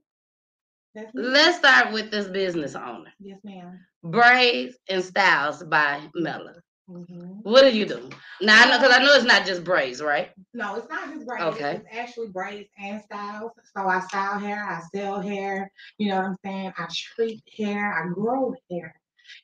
[0.94, 3.12] That's Let's start with this business owner.
[3.20, 3.78] Yes, ma'am.
[4.02, 6.54] Braids and Styles by Mella.
[6.88, 7.40] Mm-hmm.
[7.42, 8.08] What do you do?
[8.40, 10.30] Now I know because I know it's not just braids, right?
[10.54, 11.44] No, it's not just braids.
[11.44, 11.76] Okay.
[11.76, 13.52] It's actually braids and styles.
[13.76, 16.72] So I style hair, I sell hair, you know what I'm saying?
[16.76, 18.92] I treat hair, I grow hair.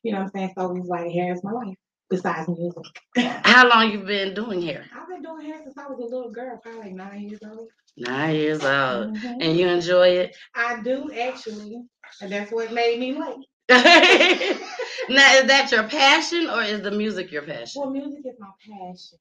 [0.03, 0.53] You know what I'm saying?
[0.59, 1.77] So it's like hair is my life
[2.11, 2.85] besides music.
[3.45, 4.85] How long you been doing hair?
[4.95, 7.69] I've been doing hair since I was a little girl, probably nine years old.
[7.97, 9.15] Nine years old.
[9.17, 9.41] Mm-hmm.
[9.41, 10.37] And you enjoy it?
[10.55, 11.83] I do actually.
[12.21, 13.47] And that's what made me late.
[13.69, 17.83] now is that your passion or is the music your passion?
[17.83, 19.19] Well, music is my passion.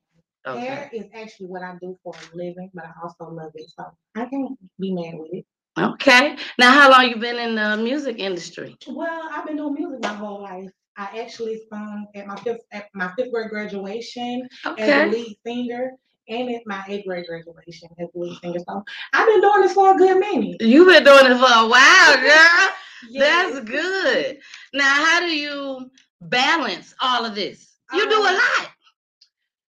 [0.47, 0.65] Okay.
[0.65, 3.71] Hair is actually what I do for a living, but I also love it.
[3.75, 5.45] So I can't be mad with it.
[5.77, 6.37] Okay.
[6.59, 8.77] Now, how long you been in the music industry?
[8.87, 10.69] Well, I've been doing music my whole life.
[10.97, 14.91] I actually sung at my fifth at my fifth grade graduation okay.
[14.91, 15.91] as a lead singer
[16.27, 18.59] and at my eighth grade graduation as a lead singer.
[18.67, 20.61] So I've been doing this for a good minute.
[20.61, 22.69] You've been doing it for a while, girl.
[23.09, 23.53] yes.
[23.53, 24.39] That's good.
[24.73, 27.75] Now, how do you balance all of this?
[27.93, 28.69] You um, do a um, lot.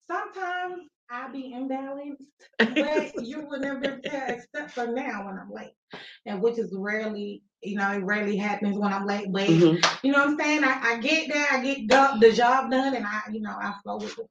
[0.08, 2.26] Sometimes I be imbalanced,
[2.60, 5.74] but you will never tell except for now when I'm late,
[6.26, 9.32] and which is rarely, you know, it rarely happens when I'm late.
[9.32, 10.06] But mm-hmm.
[10.06, 10.64] you know what I'm saying?
[10.64, 13.74] I, I get there, I get done, the job done, and I, you know, I
[13.84, 14.30] flow with it.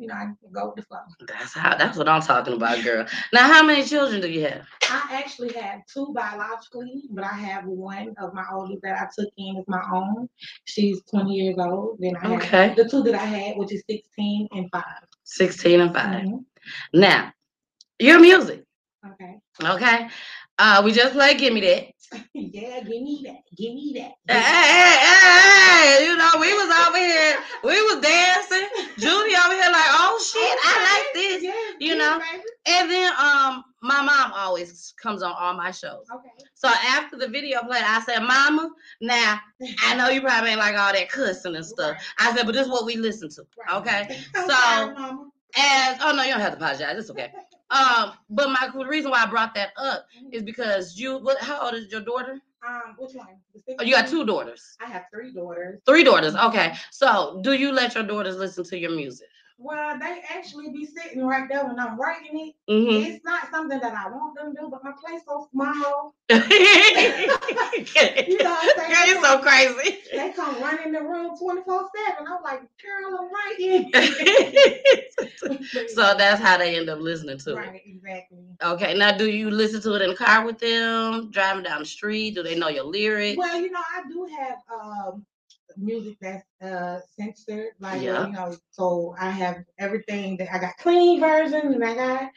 [0.00, 0.98] You know, I go with the flow.
[1.26, 1.76] That's how.
[1.76, 3.04] That's what I'm talking about, girl.
[3.32, 4.64] Now, how many children do you have?
[4.82, 9.32] I actually have two biologically, but I have one of my oldest that I took
[9.36, 10.28] in as my own.
[10.66, 11.96] She's 20 years old.
[11.98, 12.68] Then I okay.
[12.68, 14.84] have the two that I had, which is 16 and five.
[15.24, 16.04] 16 and 5.
[16.04, 16.36] Mm-hmm.
[17.00, 17.32] Now,
[17.98, 18.64] your music.
[19.06, 19.38] Okay.
[19.62, 20.08] Okay.
[20.58, 21.88] Uh, we just play Give Me That.
[22.34, 23.42] yeah, give me that.
[23.54, 24.12] Give me that.
[24.26, 28.66] Give hey, hey, hey, you know, we was over here, we was dancing.
[28.98, 30.58] Judy over here like, oh shit, okay.
[30.64, 31.42] I like this.
[31.42, 32.18] Yeah, you know.
[32.18, 32.42] Baby.
[32.66, 36.06] And then um my mom always comes on all my shows.
[36.12, 36.30] Okay.
[36.54, 39.38] So after the video played, I said, Mama, now
[39.84, 41.92] I know you probably ain't like all that cussing and stuff.
[41.92, 42.02] Right.
[42.18, 43.46] I said, but this is what we listen to.
[43.58, 43.76] Right.
[43.76, 44.20] Okay.
[44.34, 46.96] so as oh no, you don't have to apologize.
[46.98, 47.30] It's okay.
[47.70, 50.32] Um, but my the reason why I brought that up mm-hmm.
[50.32, 52.40] is because you what how old is your daughter?
[52.66, 53.26] Um, which one?
[53.78, 54.76] Oh, you got two daughters.
[54.80, 55.80] I have three daughters.
[55.86, 56.34] Three daughters.
[56.34, 56.74] Okay.
[56.90, 59.28] So do you let your daughters listen to your music?
[59.60, 62.54] Well, they actually be sitting right there when I'm writing it.
[62.70, 63.10] Mm-hmm.
[63.10, 66.14] It's not something that I want them to do, but my place so small.
[66.30, 66.38] you
[68.38, 69.98] know, Girl, you're so crazy.
[70.12, 72.26] They come run in the room 24 7.
[72.28, 73.90] I'm like, girl, I'm writing.
[75.88, 77.70] so that's how they end up listening to right, it.
[77.70, 78.38] Right, exactly.
[78.62, 78.94] Okay.
[78.96, 82.36] Now, do you listen to it in the car with them, driving down the street?
[82.36, 83.36] Do they know your lyrics?
[83.36, 85.26] Well, you know, I do have um,
[85.78, 88.26] music that's uh censored, like yeah.
[88.26, 88.56] you know.
[88.70, 92.30] So I have everything that I got clean version and I got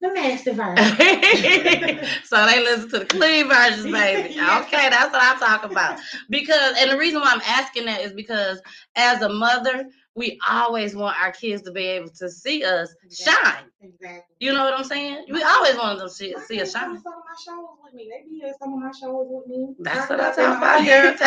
[0.00, 2.04] the master version.
[2.24, 4.38] so they listen to the clean versions, baby.
[4.64, 5.98] Okay, that's what I'm talking about.
[6.30, 8.60] Because and the reason why I'm asking that is because
[8.96, 13.50] as a mother, we always want our kids to be able to see us exactly.
[13.50, 13.64] shine.
[13.80, 14.36] Exactly.
[14.38, 15.24] You know what I'm saying?
[15.28, 17.00] We always want them to see, see us shine.
[17.02, 18.10] Some of my shows with me.
[18.10, 19.74] They be at some of my shows with me.
[19.80, 21.02] That's what I'm talking about here.
[21.02, 21.20] That's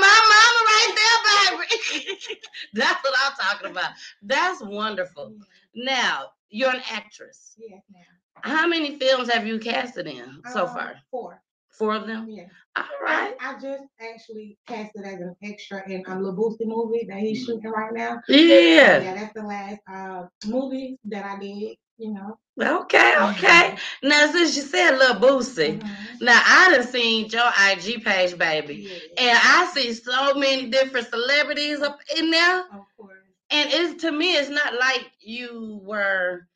[0.00, 2.40] my mama right there, baby.
[2.74, 3.90] That's what I'm talking about.
[4.22, 5.34] That's wonderful.
[5.74, 7.56] Now, you're an actress.
[7.58, 8.04] Yes, ma'am.
[8.42, 10.94] How many films have you casted in so um, far?
[11.10, 11.42] Four.
[11.78, 12.26] Four of them?
[12.28, 12.46] Yeah.
[12.76, 13.34] All right.
[13.40, 17.42] I, I just actually casted as an extra in a um, Boosie movie that he's
[17.42, 17.56] mm-hmm.
[17.56, 18.20] shooting right now.
[18.28, 18.98] Yeah.
[18.98, 22.36] Yeah, that's the last uh, movie that I did, you know.
[22.60, 23.46] Okay, okay.
[23.46, 24.08] Mm-hmm.
[24.08, 26.24] Now, since you said Lil Boosie, mm-hmm.
[26.24, 29.30] now I done seen your IG page, baby, yeah.
[29.30, 32.60] and I see so many different celebrities up in there.
[32.60, 33.12] Of course.
[33.50, 36.47] And it's to me, it's not like you were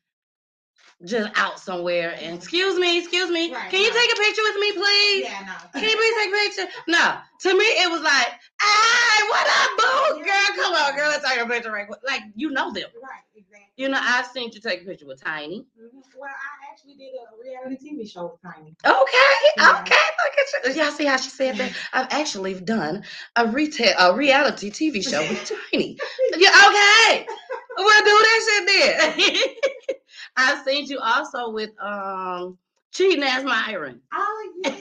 [1.05, 4.55] just out somewhere and excuse me, excuse me, right, can you take a picture with
[4.55, 5.23] me, please?
[5.23, 5.79] Yeah, no.
[5.79, 6.79] Can you please take a picture?
[6.87, 7.17] No.
[7.41, 8.27] To me, it was like,
[8.61, 10.23] hey, what up, boo?
[10.23, 11.99] Girl, come on, girl, let's take a picture right quick.
[12.05, 12.85] Like, you know them.
[13.01, 13.67] Right, exactly.
[13.75, 15.65] You know, I've seen you take a picture with Tiny.
[15.81, 15.97] Mm-hmm.
[16.17, 18.75] Well, I actually did a reality TV show with Tiny.
[18.85, 19.81] Okay, yeah.
[19.81, 19.95] okay.
[20.23, 20.81] Look at you.
[20.83, 21.73] Y'all see how she said that?
[21.93, 23.03] I've actually done
[23.35, 25.97] a retail, a reality TV show with Tiny.
[26.37, 27.25] yeah, okay.
[27.77, 29.95] We'll do that shit then.
[30.37, 32.57] I seen you also with um
[32.91, 34.01] cheating ass Myron.
[34.13, 34.75] Oh yeah.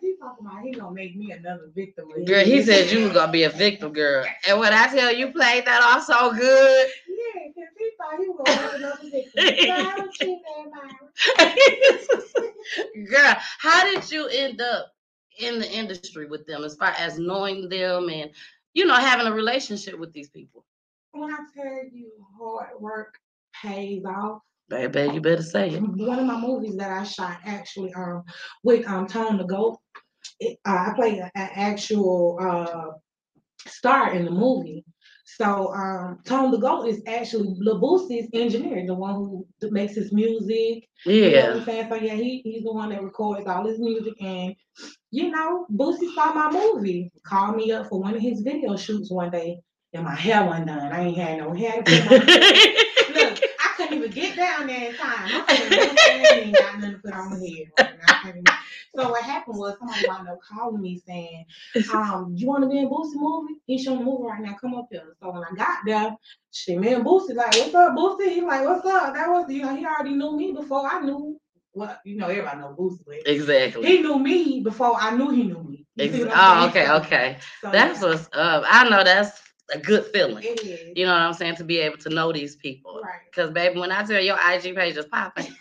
[0.00, 2.08] He talking about he gonna make me another victim.
[2.26, 4.24] Girl, he said you was gonna be a victim, girl.
[4.48, 6.88] And when I tell you played that off so good.
[7.08, 9.42] Yeah, because he thought he was gonna another victim.
[13.10, 14.92] girl, how did you end up
[15.38, 18.30] in the industry with them as far as knowing them and
[18.74, 20.64] you know having a relationship with these people?
[21.12, 23.18] When I tell you hard work
[23.62, 25.82] pays off, Baby, you better say it.
[25.82, 28.24] One of my movies that I shot actually um
[28.62, 29.78] with um Tone the Goat,
[30.40, 32.92] it, uh, I played an actual uh
[33.68, 34.84] star in the movie.
[35.26, 40.12] So um Tone the Goat is actually Lil Boosie's engineer, the one who makes his
[40.12, 40.88] music.
[41.04, 41.26] Yeah.
[41.26, 41.88] You know I'm saying?
[41.90, 44.54] So yeah, he, he's the one that records all his music and
[45.10, 49.10] you know, Boosie saw my movie, called me up for one of his video shoots
[49.10, 49.58] one day,
[49.92, 50.92] and my hair wasn't done.
[50.92, 52.26] I ain't had no hair to put
[53.14, 55.44] Look, I couldn't even get down there in time.
[55.48, 58.44] I ain't got nothing to put on my head.
[58.96, 61.44] so what happened was somebody wound up calling me saying,
[61.92, 63.54] um, you want to be in Boosie movie?
[63.66, 64.56] He's showing the movie right now.
[64.60, 65.14] Come up here.
[65.20, 66.16] So when I got there,
[66.50, 68.32] she me and Boosie like, what's up, Boosie?
[68.32, 69.14] He like, what's up?
[69.14, 71.38] That was you know, he already knew me before I knew
[71.74, 73.22] well, you know, everybody know Boosie.
[73.24, 73.86] Exactly.
[73.86, 75.86] He knew me before I knew he knew me.
[75.98, 77.38] Ex- oh, okay, okay.
[77.60, 78.08] So, that's yeah.
[78.08, 78.64] what's up.
[78.66, 80.44] I know that's a good feeling.
[80.94, 81.56] You know what I'm saying?
[81.56, 83.00] To be able to know these people.
[83.02, 83.20] Right.
[83.30, 85.54] Because baby, when I tell you your IG page is popping,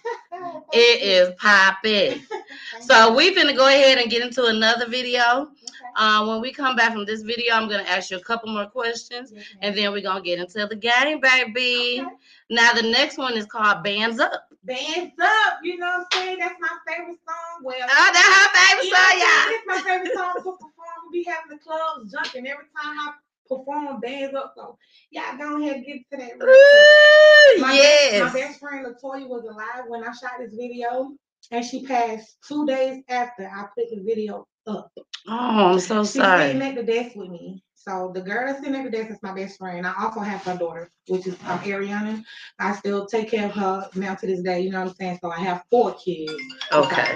[0.74, 2.22] it is popping.
[2.82, 5.50] so we finna go ahead and get into another video.
[5.98, 8.66] Uh, when we come back from this video, I'm gonna ask you a couple more
[8.66, 12.02] questions, yes, and then we're gonna get into the game, baby.
[12.02, 12.16] Okay.
[12.50, 14.48] Now the next one is called Bands Up.
[14.64, 16.40] Bands Up, you know what I'm saying?
[16.40, 17.64] That's my favorite song.
[17.64, 19.54] Well, oh, that's her favorite song, y'all.
[19.54, 20.98] It's my favorite song to perform.
[21.12, 23.14] We be having the clubs jumping every time I
[23.52, 24.54] perform Bands Up.
[24.56, 24.78] So
[25.12, 26.34] y'all go ahead and get to that.
[26.42, 28.12] Ooh, my yes.
[28.22, 31.12] Best, my best friend Latoya was alive when I shot this video,
[31.52, 34.92] and she passed two days after I put the video up.
[35.28, 36.48] Oh, I'm so She's sorry.
[36.48, 37.64] sitting at the desk with me.
[37.76, 39.88] So the girl sitting at the desk is my best friend.
[39.88, 42.24] I also have her daughter, which is um, Ariana.
[42.60, 44.62] I still take care of her now to this day.
[44.62, 45.20] You know what I'm saying?
[45.22, 46.32] So I have four kids.
[46.72, 47.16] Okay.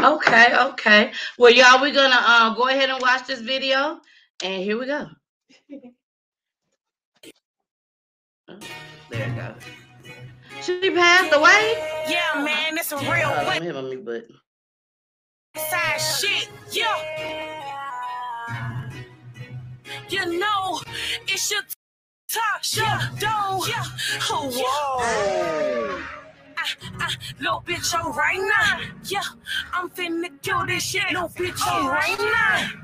[0.00, 0.56] Okay.
[0.56, 1.12] Okay.
[1.38, 4.00] Well, y'all, we're gonna uh, go ahead and watch this video,
[4.44, 5.08] and here we go.
[8.48, 8.58] Oh,
[9.10, 9.54] there you go.
[10.62, 11.74] She passed away.
[12.08, 13.28] Yeah, man, it's a real.
[13.28, 14.38] Uh, let me hit my mute button.
[15.56, 16.96] Side shit, yeah.
[20.08, 20.80] You know,
[21.28, 21.62] it's your
[22.28, 22.82] talk show,
[23.18, 23.84] don't yeah.
[24.30, 26.02] Oh, whoa.
[26.56, 26.64] I,
[26.98, 28.80] I, little bitch on right now.
[29.04, 29.20] Yeah,
[29.72, 31.04] I'm finna kill this shit.
[31.12, 32.83] Little bitch on right now.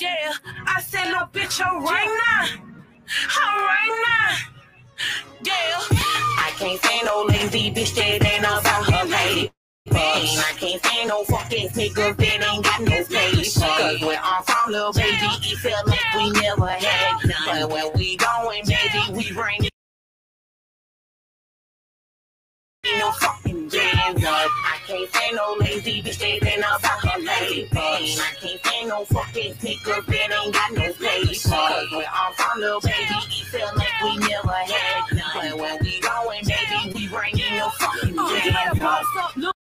[0.00, 0.32] Yeah,
[0.66, 2.48] I said no, bitch on right now.
[3.42, 4.36] All right now.
[5.42, 5.98] Yeah,
[6.38, 9.52] I can't stand no lazy bitch that ain't about her lady.
[9.90, 10.38] Pain.
[10.38, 13.58] I can't stand no fucking niggas that ain't got no place.
[13.58, 17.68] Cause when I'm from, little baby, it felt like we never had none.
[17.68, 19.73] But when we going, baby, we bring it.
[22.98, 24.50] No fucking jams up.
[24.64, 28.18] I can't stand no lazy bitch that ain't about her lady pain.
[28.18, 31.46] I can't stand no fucking niggas that ain't got no place.
[31.46, 35.50] Cause where I'm from, little baby, it feel like we never had none.
[35.50, 39.53] But when we going, baby, we bring in no fucking oh, jams up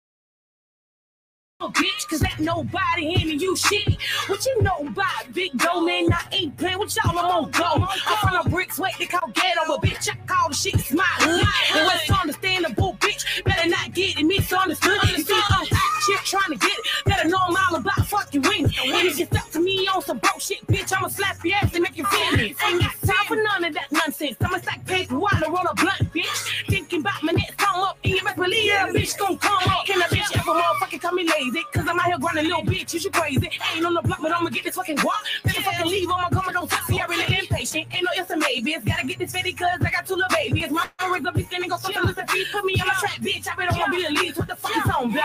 [1.69, 3.97] bitch, cause ain't nobody handing you shit.
[4.27, 6.11] What you know about big dough, man?
[6.11, 7.87] I ain't playing with y'all, I'm on go.
[8.07, 11.05] I'm from the bricks, wait, they call ghetto, but bitch, I call the shit smile.
[11.19, 15.01] And what's understandable, bitch, better not get it misunderstood.
[15.03, 18.41] You see, I'm shit trying to get it, better know I'm all about fuck fucking
[18.41, 18.71] wings.
[18.83, 21.73] And if you step to me on some broke shit, bitch, I'ma slap your ass
[21.73, 22.55] and make you feel me.
[22.65, 24.37] Ain't got time for none of that nonsense.
[24.41, 26.67] I'ma stack paper while I roll a blunt, bitch.
[26.67, 29.85] Thinking about my next come up, and you best believe that bitch gon' come up.
[29.85, 31.63] Can a bitch ever motherfucking call me lazy?
[31.73, 33.49] Cause I'm out here grinding little bitch, you should crazy.
[33.75, 35.21] Ain't on the block, but I'ma get this fucking guap.
[35.43, 37.87] Better fucking leave on my coming, don't touch me, I really impatient.
[37.93, 38.71] Ain't no yes or maybe.
[38.71, 40.71] It's gotta get this fitty cause I got two little babies.
[40.71, 42.47] My words up be standing, go something listen feet.
[42.51, 43.47] Put me on my track, bitch.
[43.51, 44.37] I bet I wanna be the lead.
[44.37, 45.21] What the fuck is on, bro?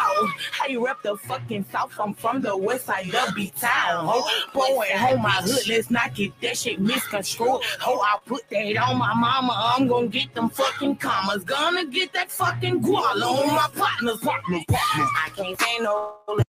[0.69, 1.93] You rep the fucking south?
[1.99, 4.07] I'm from the west side of B town.
[4.07, 7.63] Ho, boy, home my hood, let's not get that shit misconstrued.
[7.81, 9.53] Ho, I put that on my mama.
[9.55, 11.45] I'm gonna get them fucking commas.
[11.45, 15.11] Gonna get that fucking guala on my partners, partners, partners.
[15.25, 16.46] I can't say no.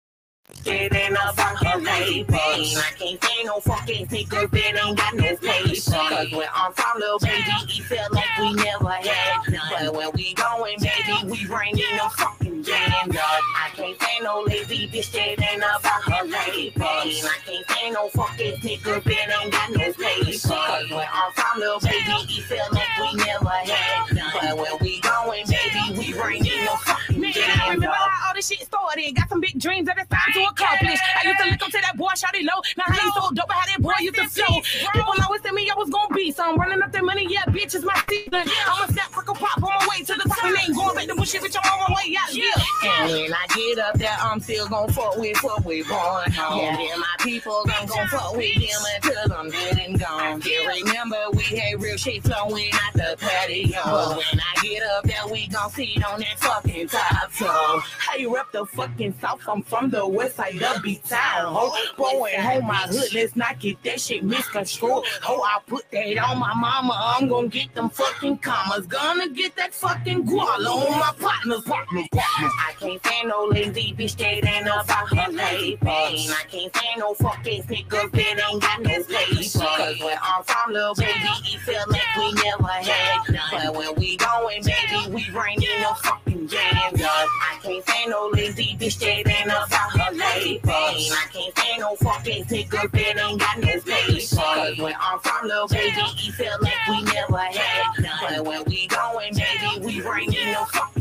[0.67, 2.35] Getting about her paper.
[2.35, 5.39] I can't say no fucking secret that ain't got no paper.
[5.39, 9.61] Cause when I'm from, little baby, it felt like we never had none.
[9.71, 12.83] But when we going, baby, we bring in no fucking jam.
[12.83, 16.83] I can't say no lazy bitch that ain't about her paper.
[16.83, 20.49] I can't say no fucking secret that ain't got no paper.
[20.49, 24.33] Cause when I'm from, little baby, it felt like we never had none.
[24.35, 27.61] But when we going, baby, we bring in no fucking jam.
[27.63, 29.15] I remember how all this shit started.
[29.15, 30.99] Got some big dreams that it's time to accomplish.
[31.17, 32.61] I used to look up to that boy, shout it low.
[32.77, 34.61] Now how you so dope, how that boy used to flow.
[34.93, 37.75] People always tell me I was gonna be some running up that money, yeah, bitch,
[37.75, 38.49] it's my season.
[38.67, 41.07] I'm a snap, crackle, pop on my way to the top, and ain't going back
[41.07, 43.05] to bullshit, bitch, I'm on my way out, yeah.
[43.05, 46.59] And when I get up there, I'm still gonna fuck with what we born home.
[46.59, 50.43] Yeah, then my people gonna go fuck with them until I'm dead and gone.
[50.45, 53.81] Yeah, remember we had real shit flowing out the patio.
[53.85, 57.83] But when I get up there, we gon' sit on that fucking top floor.
[58.11, 61.55] Hey, rep the fucking south, I'm from the west side of B town.
[61.55, 65.05] Ho, boy, home my hood, let's not get that shit misconstrued.
[65.23, 68.87] Ho, I put that on my mama, I'm gonna get them fucking commas.
[68.87, 72.53] Gonna get that fucking guala on my partners, partners, partners.
[72.67, 76.31] I can't stand no lazy bitch that ain't about her lady pain.
[76.31, 79.57] I can't stand no fucking niggas that ain't got no place.
[79.57, 83.43] Cause when I'm from, little baby, it feel like we never had none.
[83.51, 87.11] But when we going, baby, we bring in no fucking jams up.
[87.11, 90.06] I can't stand no lazy bitch that ain't about her
[90.55, 91.13] pain.
[91.13, 94.35] I can't stand no fucking niggas that ain't got no place.
[94.35, 98.13] Cause when I'm from, little baby, it feel like we never had none.
[98.21, 100.96] But when we going, baby, we bring in no fucking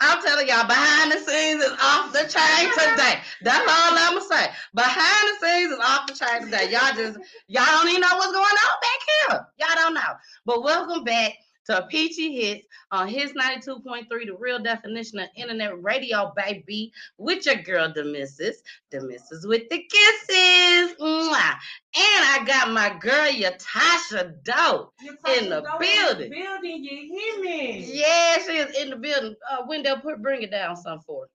[0.00, 3.20] I'm telling y'all, behind the scenes is off the chain today.
[3.42, 4.48] That's all I'm gonna say.
[4.74, 6.70] Behind the scenes is off the chain today.
[6.70, 9.46] Y'all just y'all don't even know what's going on back here.
[9.60, 10.12] Y'all don't know.
[10.44, 11.34] But welcome back
[11.66, 17.56] to Peachy Hits on Hits 92.3, the real definition of internet radio, baby, with your
[17.56, 20.96] girl, the missus, the missus with the kisses.
[21.00, 21.54] Mwah.
[21.96, 24.92] And I got my girl, Yuotasha Dough,
[25.38, 26.32] in the Dough building.
[26.32, 27.90] In the building, you hear me?
[27.92, 29.34] Yeah, she is in the building.
[29.50, 31.28] Uh, Wendell, put bring it down some for her.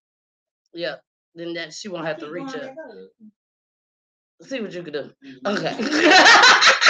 [0.74, 1.04] Yep.
[1.36, 2.76] Then that she won't have to reach up.
[4.42, 5.12] See what you can do.
[5.26, 5.48] Mm-hmm.
[5.48, 5.76] Okay.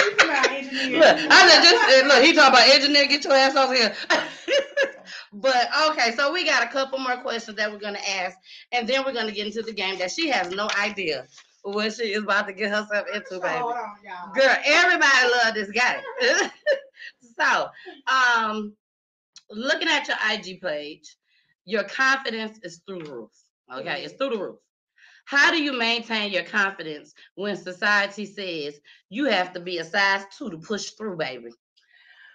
[0.98, 2.22] look, I just look.
[2.22, 3.06] He talking about engineer.
[3.06, 3.94] Get your ass over here.
[5.32, 8.36] but okay, so we got a couple more questions that we're gonna ask,
[8.72, 11.26] and then we're gonna get into the game that she has no idea
[11.62, 13.58] what she is about to get herself into, baby.
[13.58, 14.32] Hold On, y'all.
[14.32, 16.00] Girl, everybody love this guy.
[17.38, 17.68] so,
[18.06, 18.74] um,
[19.50, 21.16] looking at your IG page,
[21.64, 23.30] your confidence is through the roof.
[23.74, 24.58] Okay, it's through the roof.
[25.30, 30.24] How do you maintain your confidence when society says you have to be a size
[30.36, 31.50] two to push through, baby?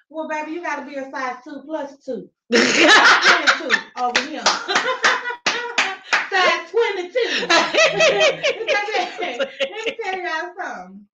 [0.09, 2.29] Well, baby, you got to be a size two plus two.
[2.53, 2.63] 22
[3.99, 4.45] over here.
[4.45, 4.71] size
[6.71, 7.47] 22.
[7.49, 7.73] Let
[9.59, 11.05] me tell y'all something.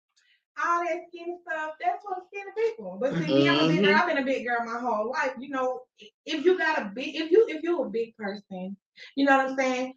[0.63, 2.99] All that skinny stuff, that's for skinny people.
[3.01, 3.59] But see, mm-hmm.
[3.59, 3.95] I'm a big girl.
[3.95, 5.33] I've been a big girl my whole life.
[5.39, 5.81] You know,
[6.27, 8.77] if you got a big, if you if you're a big person,
[9.15, 9.95] you know what I'm saying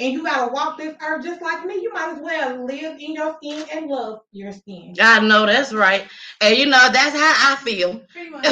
[0.00, 3.12] and you gotta walk this earth just like me, you might as well live in
[3.12, 4.94] your skin and love your skin.
[5.00, 6.06] I know that's right.
[6.40, 8.00] And you know, that's how I feel.
[8.10, 8.42] Pretty much,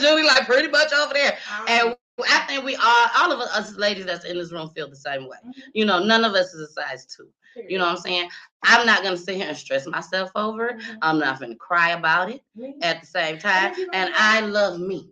[0.00, 1.38] Julie, like pretty much over there.
[1.68, 1.96] And
[2.28, 5.22] I think we all, all of us ladies that's in this room feel the same
[5.26, 5.38] way.
[5.38, 5.60] Mm-hmm.
[5.72, 7.28] You know, none of us is a size two.
[7.68, 8.28] You know what I'm saying?
[8.62, 10.78] I'm not gonna sit here and stress myself over it.
[10.78, 10.98] Mm-hmm.
[11.00, 12.78] I'm not gonna cry about it mm-hmm.
[12.82, 13.74] at the same time.
[13.94, 15.10] And I love me.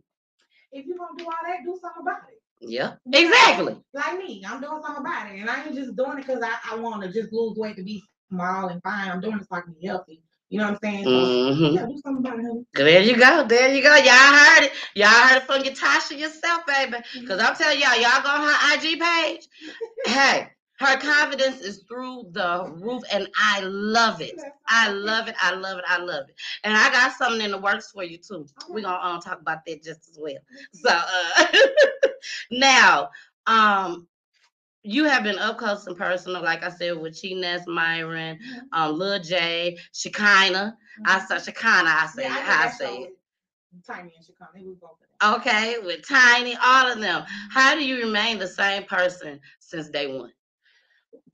[0.71, 2.36] If you're gonna do all that, do something about it.
[2.61, 3.77] Yeah, exactly.
[3.93, 6.73] Like me, I'm doing something about it, and I ain't just doing it because I,
[6.73, 9.11] I want to just lose weight to be small and fine.
[9.11, 10.23] I'm doing it so I can be healthy.
[10.49, 11.05] You know what I'm saying?
[11.05, 11.75] So, mm-hmm.
[11.75, 12.67] Yeah, do something about it.
[12.75, 13.45] There you go.
[13.47, 13.95] There you go.
[13.97, 14.73] Y'all heard it.
[14.95, 16.99] Y'all heard it from Yuotasha yourself, baby.
[17.15, 17.47] Because mm-hmm.
[17.47, 19.49] I'm telling y'all, y'all go on her IG page.
[20.07, 20.49] hey,
[20.79, 24.41] her confidence is through the roof, and I love it.
[24.69, 25.35] I love it.
[25.41, 25.85] I love it.
[25.89, 26.37] I love it.
[26.63, 28.47] And I got something in the works for you too.
[28.69, 30.37] We're gonna um, talk about that just as well.
[30.73, 31.47] So uh,
[32.51, 33.11] now,
[33.47, 34.07] um,
[34.83, 38.59] you have been up close and personal, like I said, with Chinez, Myron, mm-hmm.
[38.73, 40.77] um, Lil J, Shekinah.
[41.05, 41.27] I mm-hmm.
[41.27, 41.91] said Shekinah.
[41.91, 43.13] I say yeah, I, I say it.
[43.87, 45.37] Tiny and Shekinah.
[45.37, 47.23] Okay, with Tiny, all of them.
[47.23, 47.51] Mm-hmm.
[47.51, 50.33] How do you remain the same person since day one?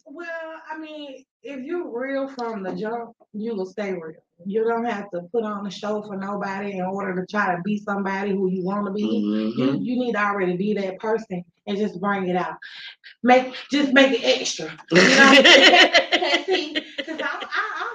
[0.05, 0.26] Well,
[0.70, 4.20] I mean, if you're real from the jump, you will stay real.
[4.44, 7.62] You don't have to put on a show for nobody in order to try to
[7.62, 9.05] be somebody who you want to be.
[9.05, 9.61] Mm-hmm.
[9.61, 12.57] You you need to already be that person and just bring it out.
[13.22, 14.76] Make just make it extra.
[14.90, 17.20] You know, because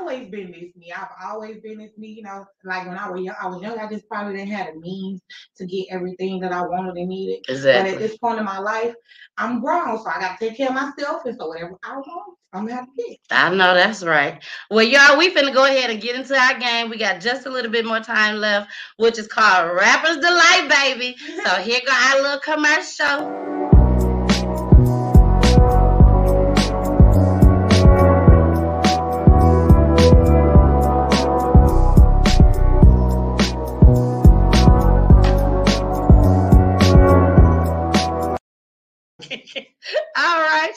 [0.08, 0.92] always been this me.
[0.96, 2.10] I've always been this me.
[2.10, 3.78] You know, like when I was young, I was young.
[3.78, 5.22] I just probably didn't have the means
[5.58, 7.46] to get everything that I wanted and needed.
[7.50, 7.92] Exactly.
[7.92, 8.94] But at this point in my life,
[9.38, 12.38] I'm grown, so I got to take care of myself, and so whatever I want,
[12.54, 13.18] I'm gonna have to get.
[13.30, 14.42] I know that's right.
[14.72, 16.90] Well, y'all, we finna go ahead and get into our game.
[16.90, 21.16] We got just a little bit more time left, which is called Rappers Delight, baby.
[21.44, 23.77] so here go our little commercial.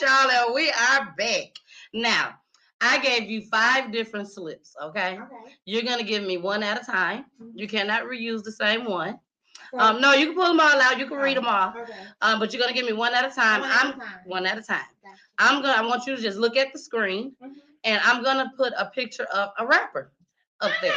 [0.02, 1.48] Right, y'all, and we are back.
[1.92, 2.34] Now,
[2.80, 5.14] I gave you five different slips, okay?
[5.14, 5.54] Okay.
[5.64, 7.26] You're gonna give me one at a time.
[7.42, 7.58] Mm-hmm.
[7.58, 9.18] You cannot reuse the same one.
[9.78, 10.98] Um, no, you can pull them all out.
[10.98, 11.70] You can read them all.
[11.76, 11.92] Okay.
[12.22, 13.60] Um, but you're gonna give me one at a time.
[13.60, 14.18] One I'm at a time.
[14.24, 14.80] one at a time.
[15.38, 15.74] I'm gonna.
[15.74, 17.52] I want you to just look at the screen, mm-hmm.
[17.84, 20.12] and I'm gonna put a picture of a rapper
[20.60, 20.94] up there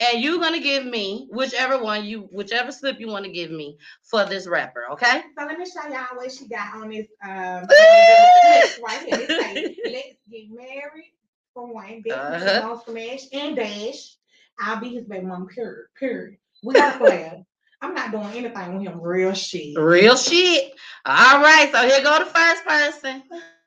[0.00, 3.76] and you're gonna give me whichever one you, whichever slip you want to give me
[4.02, 4.84] for this rapper.
[4.92, 5.22] Okay.
[5.38, 7.30] So let me show y'all what she got on this um
[7.68, 9.26] right here.
[9.28, 11.12] Let's get married
[11.54, 12.02] for one.
[12.04, 12.70] Then uh-huh.
[12.70, 14.16] on smash and dash.
[14.60, 15.46] I'll be his baby mom.
[15.48, 15.86] Period.
[15.98, 16.38] Period.
[16.62, 17.46] We got a plan.
[17.80, 19.00] I'm not doing anything with him.
[19.00, 19.78] Real shit.
[19.78, 20.72] Real shit.
[21.04, 21.70] All right.
[21.70, 23.22] So here go the first person.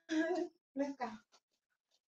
[0.76, 1.07] Let's go.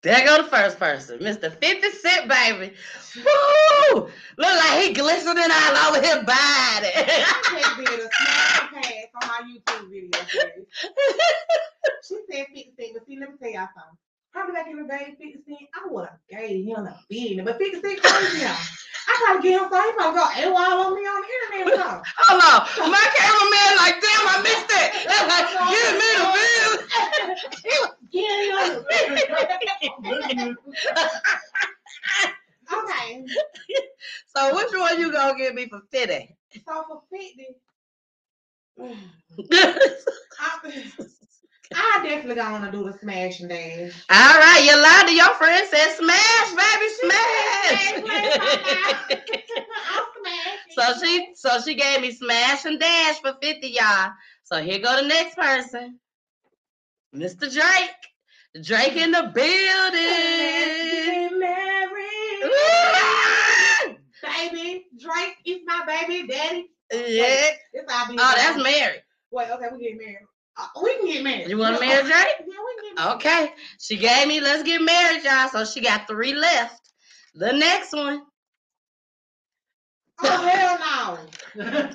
[0.02, 1.52] There go the first person, Mr.
[1.52, 2.74] 50 Cent, baby.
[3.18, 3.94] Woo!
[3.94, 6.90] Look like he glistening all over his body.
[6.96, 10.10] I did a small pass on my YouTube video.
[12.02, 13.98] she said 50 Cent, but see, let me tell y'all something.
[14.32, 17.58] Probably back in the day, 50 Cent, I would have gave him a beating, but
[17.58, 18.56] 50 Cent crazy now.
[19.08, 21.76] I probably get him so he probably go AWOL on me on the internet or
[21.76, 22.04] something.
[22.18, 22.60] Hold on.
[22.90, 24.88] My cameraman like, damn, I missed it.
[25.22, 26.72] Like, give me the bill.
[28.52, 28.72] was
[32.72, 33.24] okay.
[34.34, 36.36] So which one you gonna give me for 50?
[36.66, 37.56] So for 50.
[40.40, 40.48] I,
[41.74, 44.04] I definitely gonna do the smash and dash.
[44.10, 48.02] All right, you lied to your friend said smash, baby, smash.
[50.76, 54.12] so she so she gave me smash and dash for 50, y'all.
[54.44, 55.98] So here go the next person.
[57.14, 57.52] Mr.
[57.52, 57.90] Drake.
[58.62, 60.12] Drake in the building.
[64.22, 66.70] baby, Drake is my baby daddy.
[66.92, 67.50] Yeah.
[67.72, 67.84] Wait,
[68.18, 68.98] oh, that's Mary.
[69.30, 70.26] Wait, okay, we get married.
[70.56, 71.48] Uh, we can get married.
[71.48, 72.12] You want to marry Drake?
[72.12, 73.14] Yeah, we can get married.
[73.16, 73.52] Okay.
[73.80, 75.48] She gave me let's get married, y'all.
[75.48, 76.80] So she got three left.
[77.34, 78.22] The next one.
[80.24, 81.64] Oh hell no.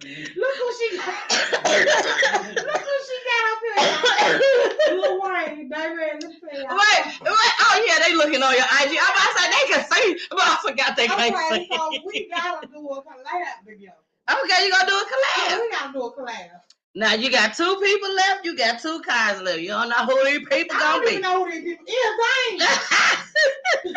[0.00, 1.30] Look who she got.
[1.64, 4.40] Look who she got up here.
[4.94, 5.96] Lil Wayne, baby.
[5.96, 6.78] Let me tell y'all.
[6.78, 7.54] Wait, wait.
[7.60, 8.96] Oh yeah, they looking on your IG.
[8.96, 11.68] I'm about to say they can see, but I forgot they can't Okay, see.
[11.76, 14.07] so we gotta do a collab together.
[14.28, 15.04] Oh, okay, you gonna do a
[15.48, 16.60] Yeah, we gotta do a collab.
[16.94, 18.44] Now you got two people left.
[18.44, 19.60] You got two cars left.
[19.60, 21.10] You don't know who these people I gonna don't be.
[21.12, 22.62] even know who these people is.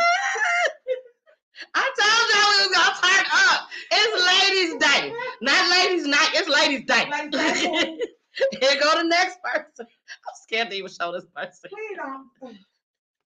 [1.76, 3.70] I told y'all we was gonna turn up.
[3.92, 6.30] It's ladies' day, not ladies' night.
[6.34, 7.98] It's ladies' day.
[8.62, 9.86] Here go the next person.
[9.88, 11.70] I'm scared to even show this person.
[11.70, 12.28] Please don't.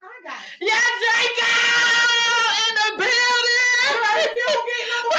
[0.03, 0.61] I got it.
[0.61, 1.51] Yeah, Draco
[2.65, 3.53] in the building.
[4.35, 5.09] You don't get no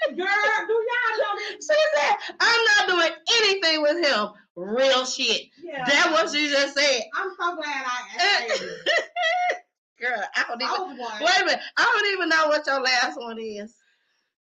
[0.08, 1.66] Girl, do y'all know this?
[1.66, 4.28] She said, I'm not doing anything with him.
[4.56, 5.48] Real shit.
[5.62, 5.84] Yeah.
[5.86, 7.02] That's what she just said.
[7.14, 8.70] I'm so glad I asked you.
[10.00, 11.00] Girl, I don't even.
[11.00, 11.20] I.
[11.20, 11.60] Wait a minute.
[11.76, 13.74] I don't even know what your last one is.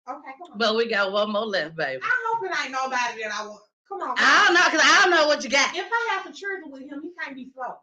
[0.08, 0.58] Okay, come on.
[0.58, 2.02] But we got one more left, baby.
[2.04, 3.62] I hope it ain't nobody that I want.
[3.88, 4.16] Come on.
[4.18, 5.76] I don't know, because I don't know what you got.
[5.76, 7.76] If I have to trigger with him, he can't be slow.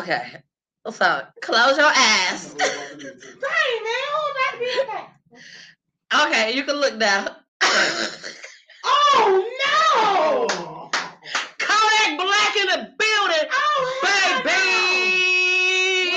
[0.00, 0.42] Okay.
[0.90, 2.54] So close your eyes.
[2.58, 5.44] Dang, man, who about to be
[6.26, 6.52] okay?
[6.54, 7.36] You can look now.
[8.86, 9.30] Oh,
[9.64, 10.90] no!
[11.58, 14.44] Kodak Black in the building, Oh, hell no.
[14.44, 16.10] baby.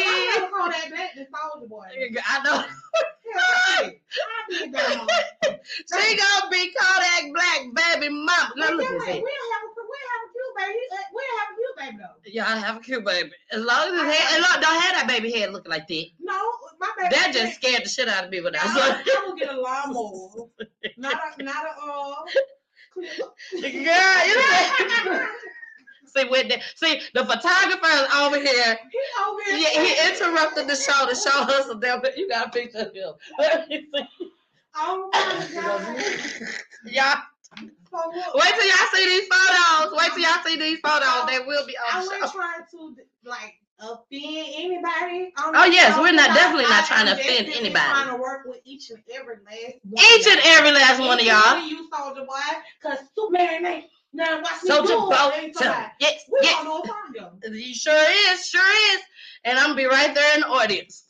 [0.51, 1.85] Well, I that back the Soulja Boy.
[2.27, 2.57] I know.
[2.57, 2.67] Hell,
[3.79, 4.01] shit.
[4.19, 5.07] I did that.
[5.67, 7.61] She gonna be Kodak Black,
[7.99, 8.51] baby mama.
[8.55, 9.01] Now look at this.
[9.07, 9.69] A we'll have a
[10.33, 10.79] cute baby.
[10.91, 12.31] Uh, We'll have a cute baby though.
[12.31, 13.31] Y'all have a cute baby.
[13.51, 16.05] As long as his head, and look, don't have that baby head looking like that.
[16.19, 16.33] No,
[16.79, 17.15] my baby.
[17.15, 19.53] That just scared the shit out of me when I I, saw I will get
[19.53, 20.47] a lawnmower.
[20.97, 22.23] Not a not a uh.
[23.61, 25.27] Girl, you know.
[26.15, 28.79] See, with the, see, the photographer is over here.
[28.91, 29.57] He over here.
[29.59, 32.01] Yeah, he interrupted the show to show us a damn.
[32.15, 33.13] You got a picture of him.
[33.37, 34.03] Let me see.
[34.75, 37.17] Oh my god.
[37.91, 39.93] So wait till y'all see these photos.
[39.97, 41.27] Wait till y'all see these photos.
[41.27, 42.39] They will be I on the wasn't show.
[42.39, 45.31] trying to like offend anybody.
[45.37, 47.85] Oh, yes, show, we're not- definitely not trying to offend anybody.
[47.85, 50.03] Trying to work with each and every last one.
[50.03, 50.53] Each of and y'all.
[50.53, 51.59] every last one of y'all.
[51.59, 55.91] You Soulja Boy, cause Superman ain't now watch me Soldier it.
[55.99, 56.55] Yes, We yes.
[56.55, 56.89] don't know what
[57.43, 57.53] I'm.
[57.53, 59.01] You sure is, sure is.
[59.43, 61.03] And I'm gonna be right there in the audience.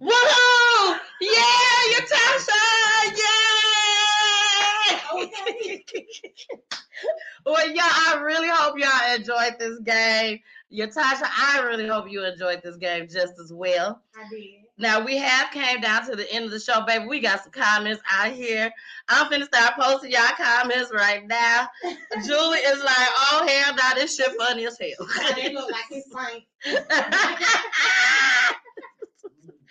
[0.00, 0.98] Woohoo!
[1.20, 3.16] Yeah, Yuotasha!
[3.16, 4.98] Yay!
[5.24, 5.84] Okay.
[7.46, 10.40] well, y'all, I really hope y'all enjoyed this game.
[10.72, 14.02] Yuotasha, I really hope you enjoyed this game just as well.
[14.16, 14.60] I did.
[14.78, 17.06] Now we have came down to the end of the show, baby.
[17.06, 18.72] We got some comments out here.
[19.08, 21.68] I'm finna start posting y'all comments right now.
[22.24, 25.34] Julie is like, oh hell, now this shit funny as hell.
[25.36, 26.42] They look like it's fine.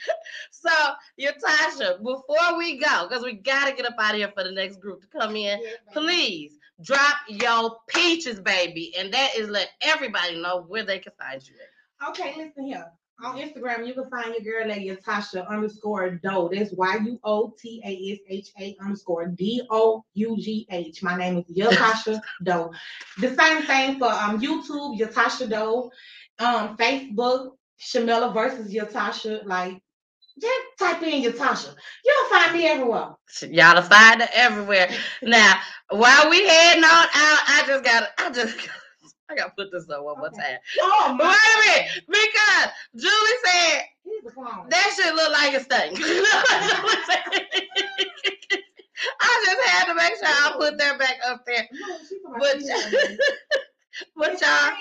[0.52, 0.70] so,
[1.20, 4.80] Yuotasha, before we go, because we gotta get up out of here for the next
[4.80, 5.60] group to come in,
[5.94, 11.46] please drop your peaches, baby, and that is let everybody know where they can find
[11.48, 11.56] you.
[12.02, 12.10] At.
[12.10, 12.86] Okay, listen here.
[13.22, 16.50] On Instagram, you can find your girl at Yuotasha underscore Dough.
[16.54, 21.04] That's Y U O T A S H A underscore D O U G H.
[21.04, 22.72] My name is Yuotasha Dough.
[23.18, 25.92] The same thing for um YouTube, Yuotasha Dough.
[26.40, 29.46] Um, Facebook, Shamela versus Yuotasha.
[29.46, 29.82] Like,
[30.40, 31.74] just type in Yuotasha.
[32.06, 33.16] You'll find me everywhere.
[33.50, 34.90] Y'all to find it everywhere.
[35.22, 35.60] now,
[35.90, 38.58] while we heading on out, I just got I just
[39.30, 40.58] I gotta put this up one more time.
[40.82, 43.84] Oh, wait a minute, because Julie said
[44.70, 46.00] that shit look like a stink.
[49.22, 51.68] I just had to make sure I put that back up there.
[52.40, 52.58] But,
[54.16, 54.72] but y'all,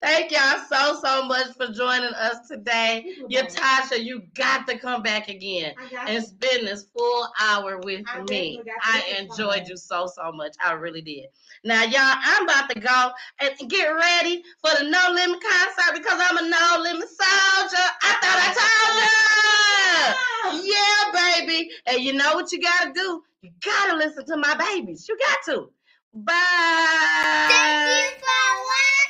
[0.00, 3.14] thank y'all so so much for joining us today.
[3.30, 5.74] Yuotasha, you got to come back again
[6.06, 8.62] and spend this full hour with I me.
[8.82, 10.54] I enjoyed you so so much.
[10.64, 11.26] I really did.
[11.64, 16.20] Now, y'all, I'm about to go and get ready for the No Limit concert because
[16.22, 17.86] I'm a No Limit soldier.
[18.02, 20.72] I thought I told you.
[20.72, 21.12] Yeah,
[21.46, 21.70] baby.
[21.86, 23.22] And you know what you gotta do?
[23.42, 25.06] You gotta listen to my babies.
[25.08, 25.70] You got to.
[26.14, 27.46] Bye.
[27.50, 29.07] Thank you for watching.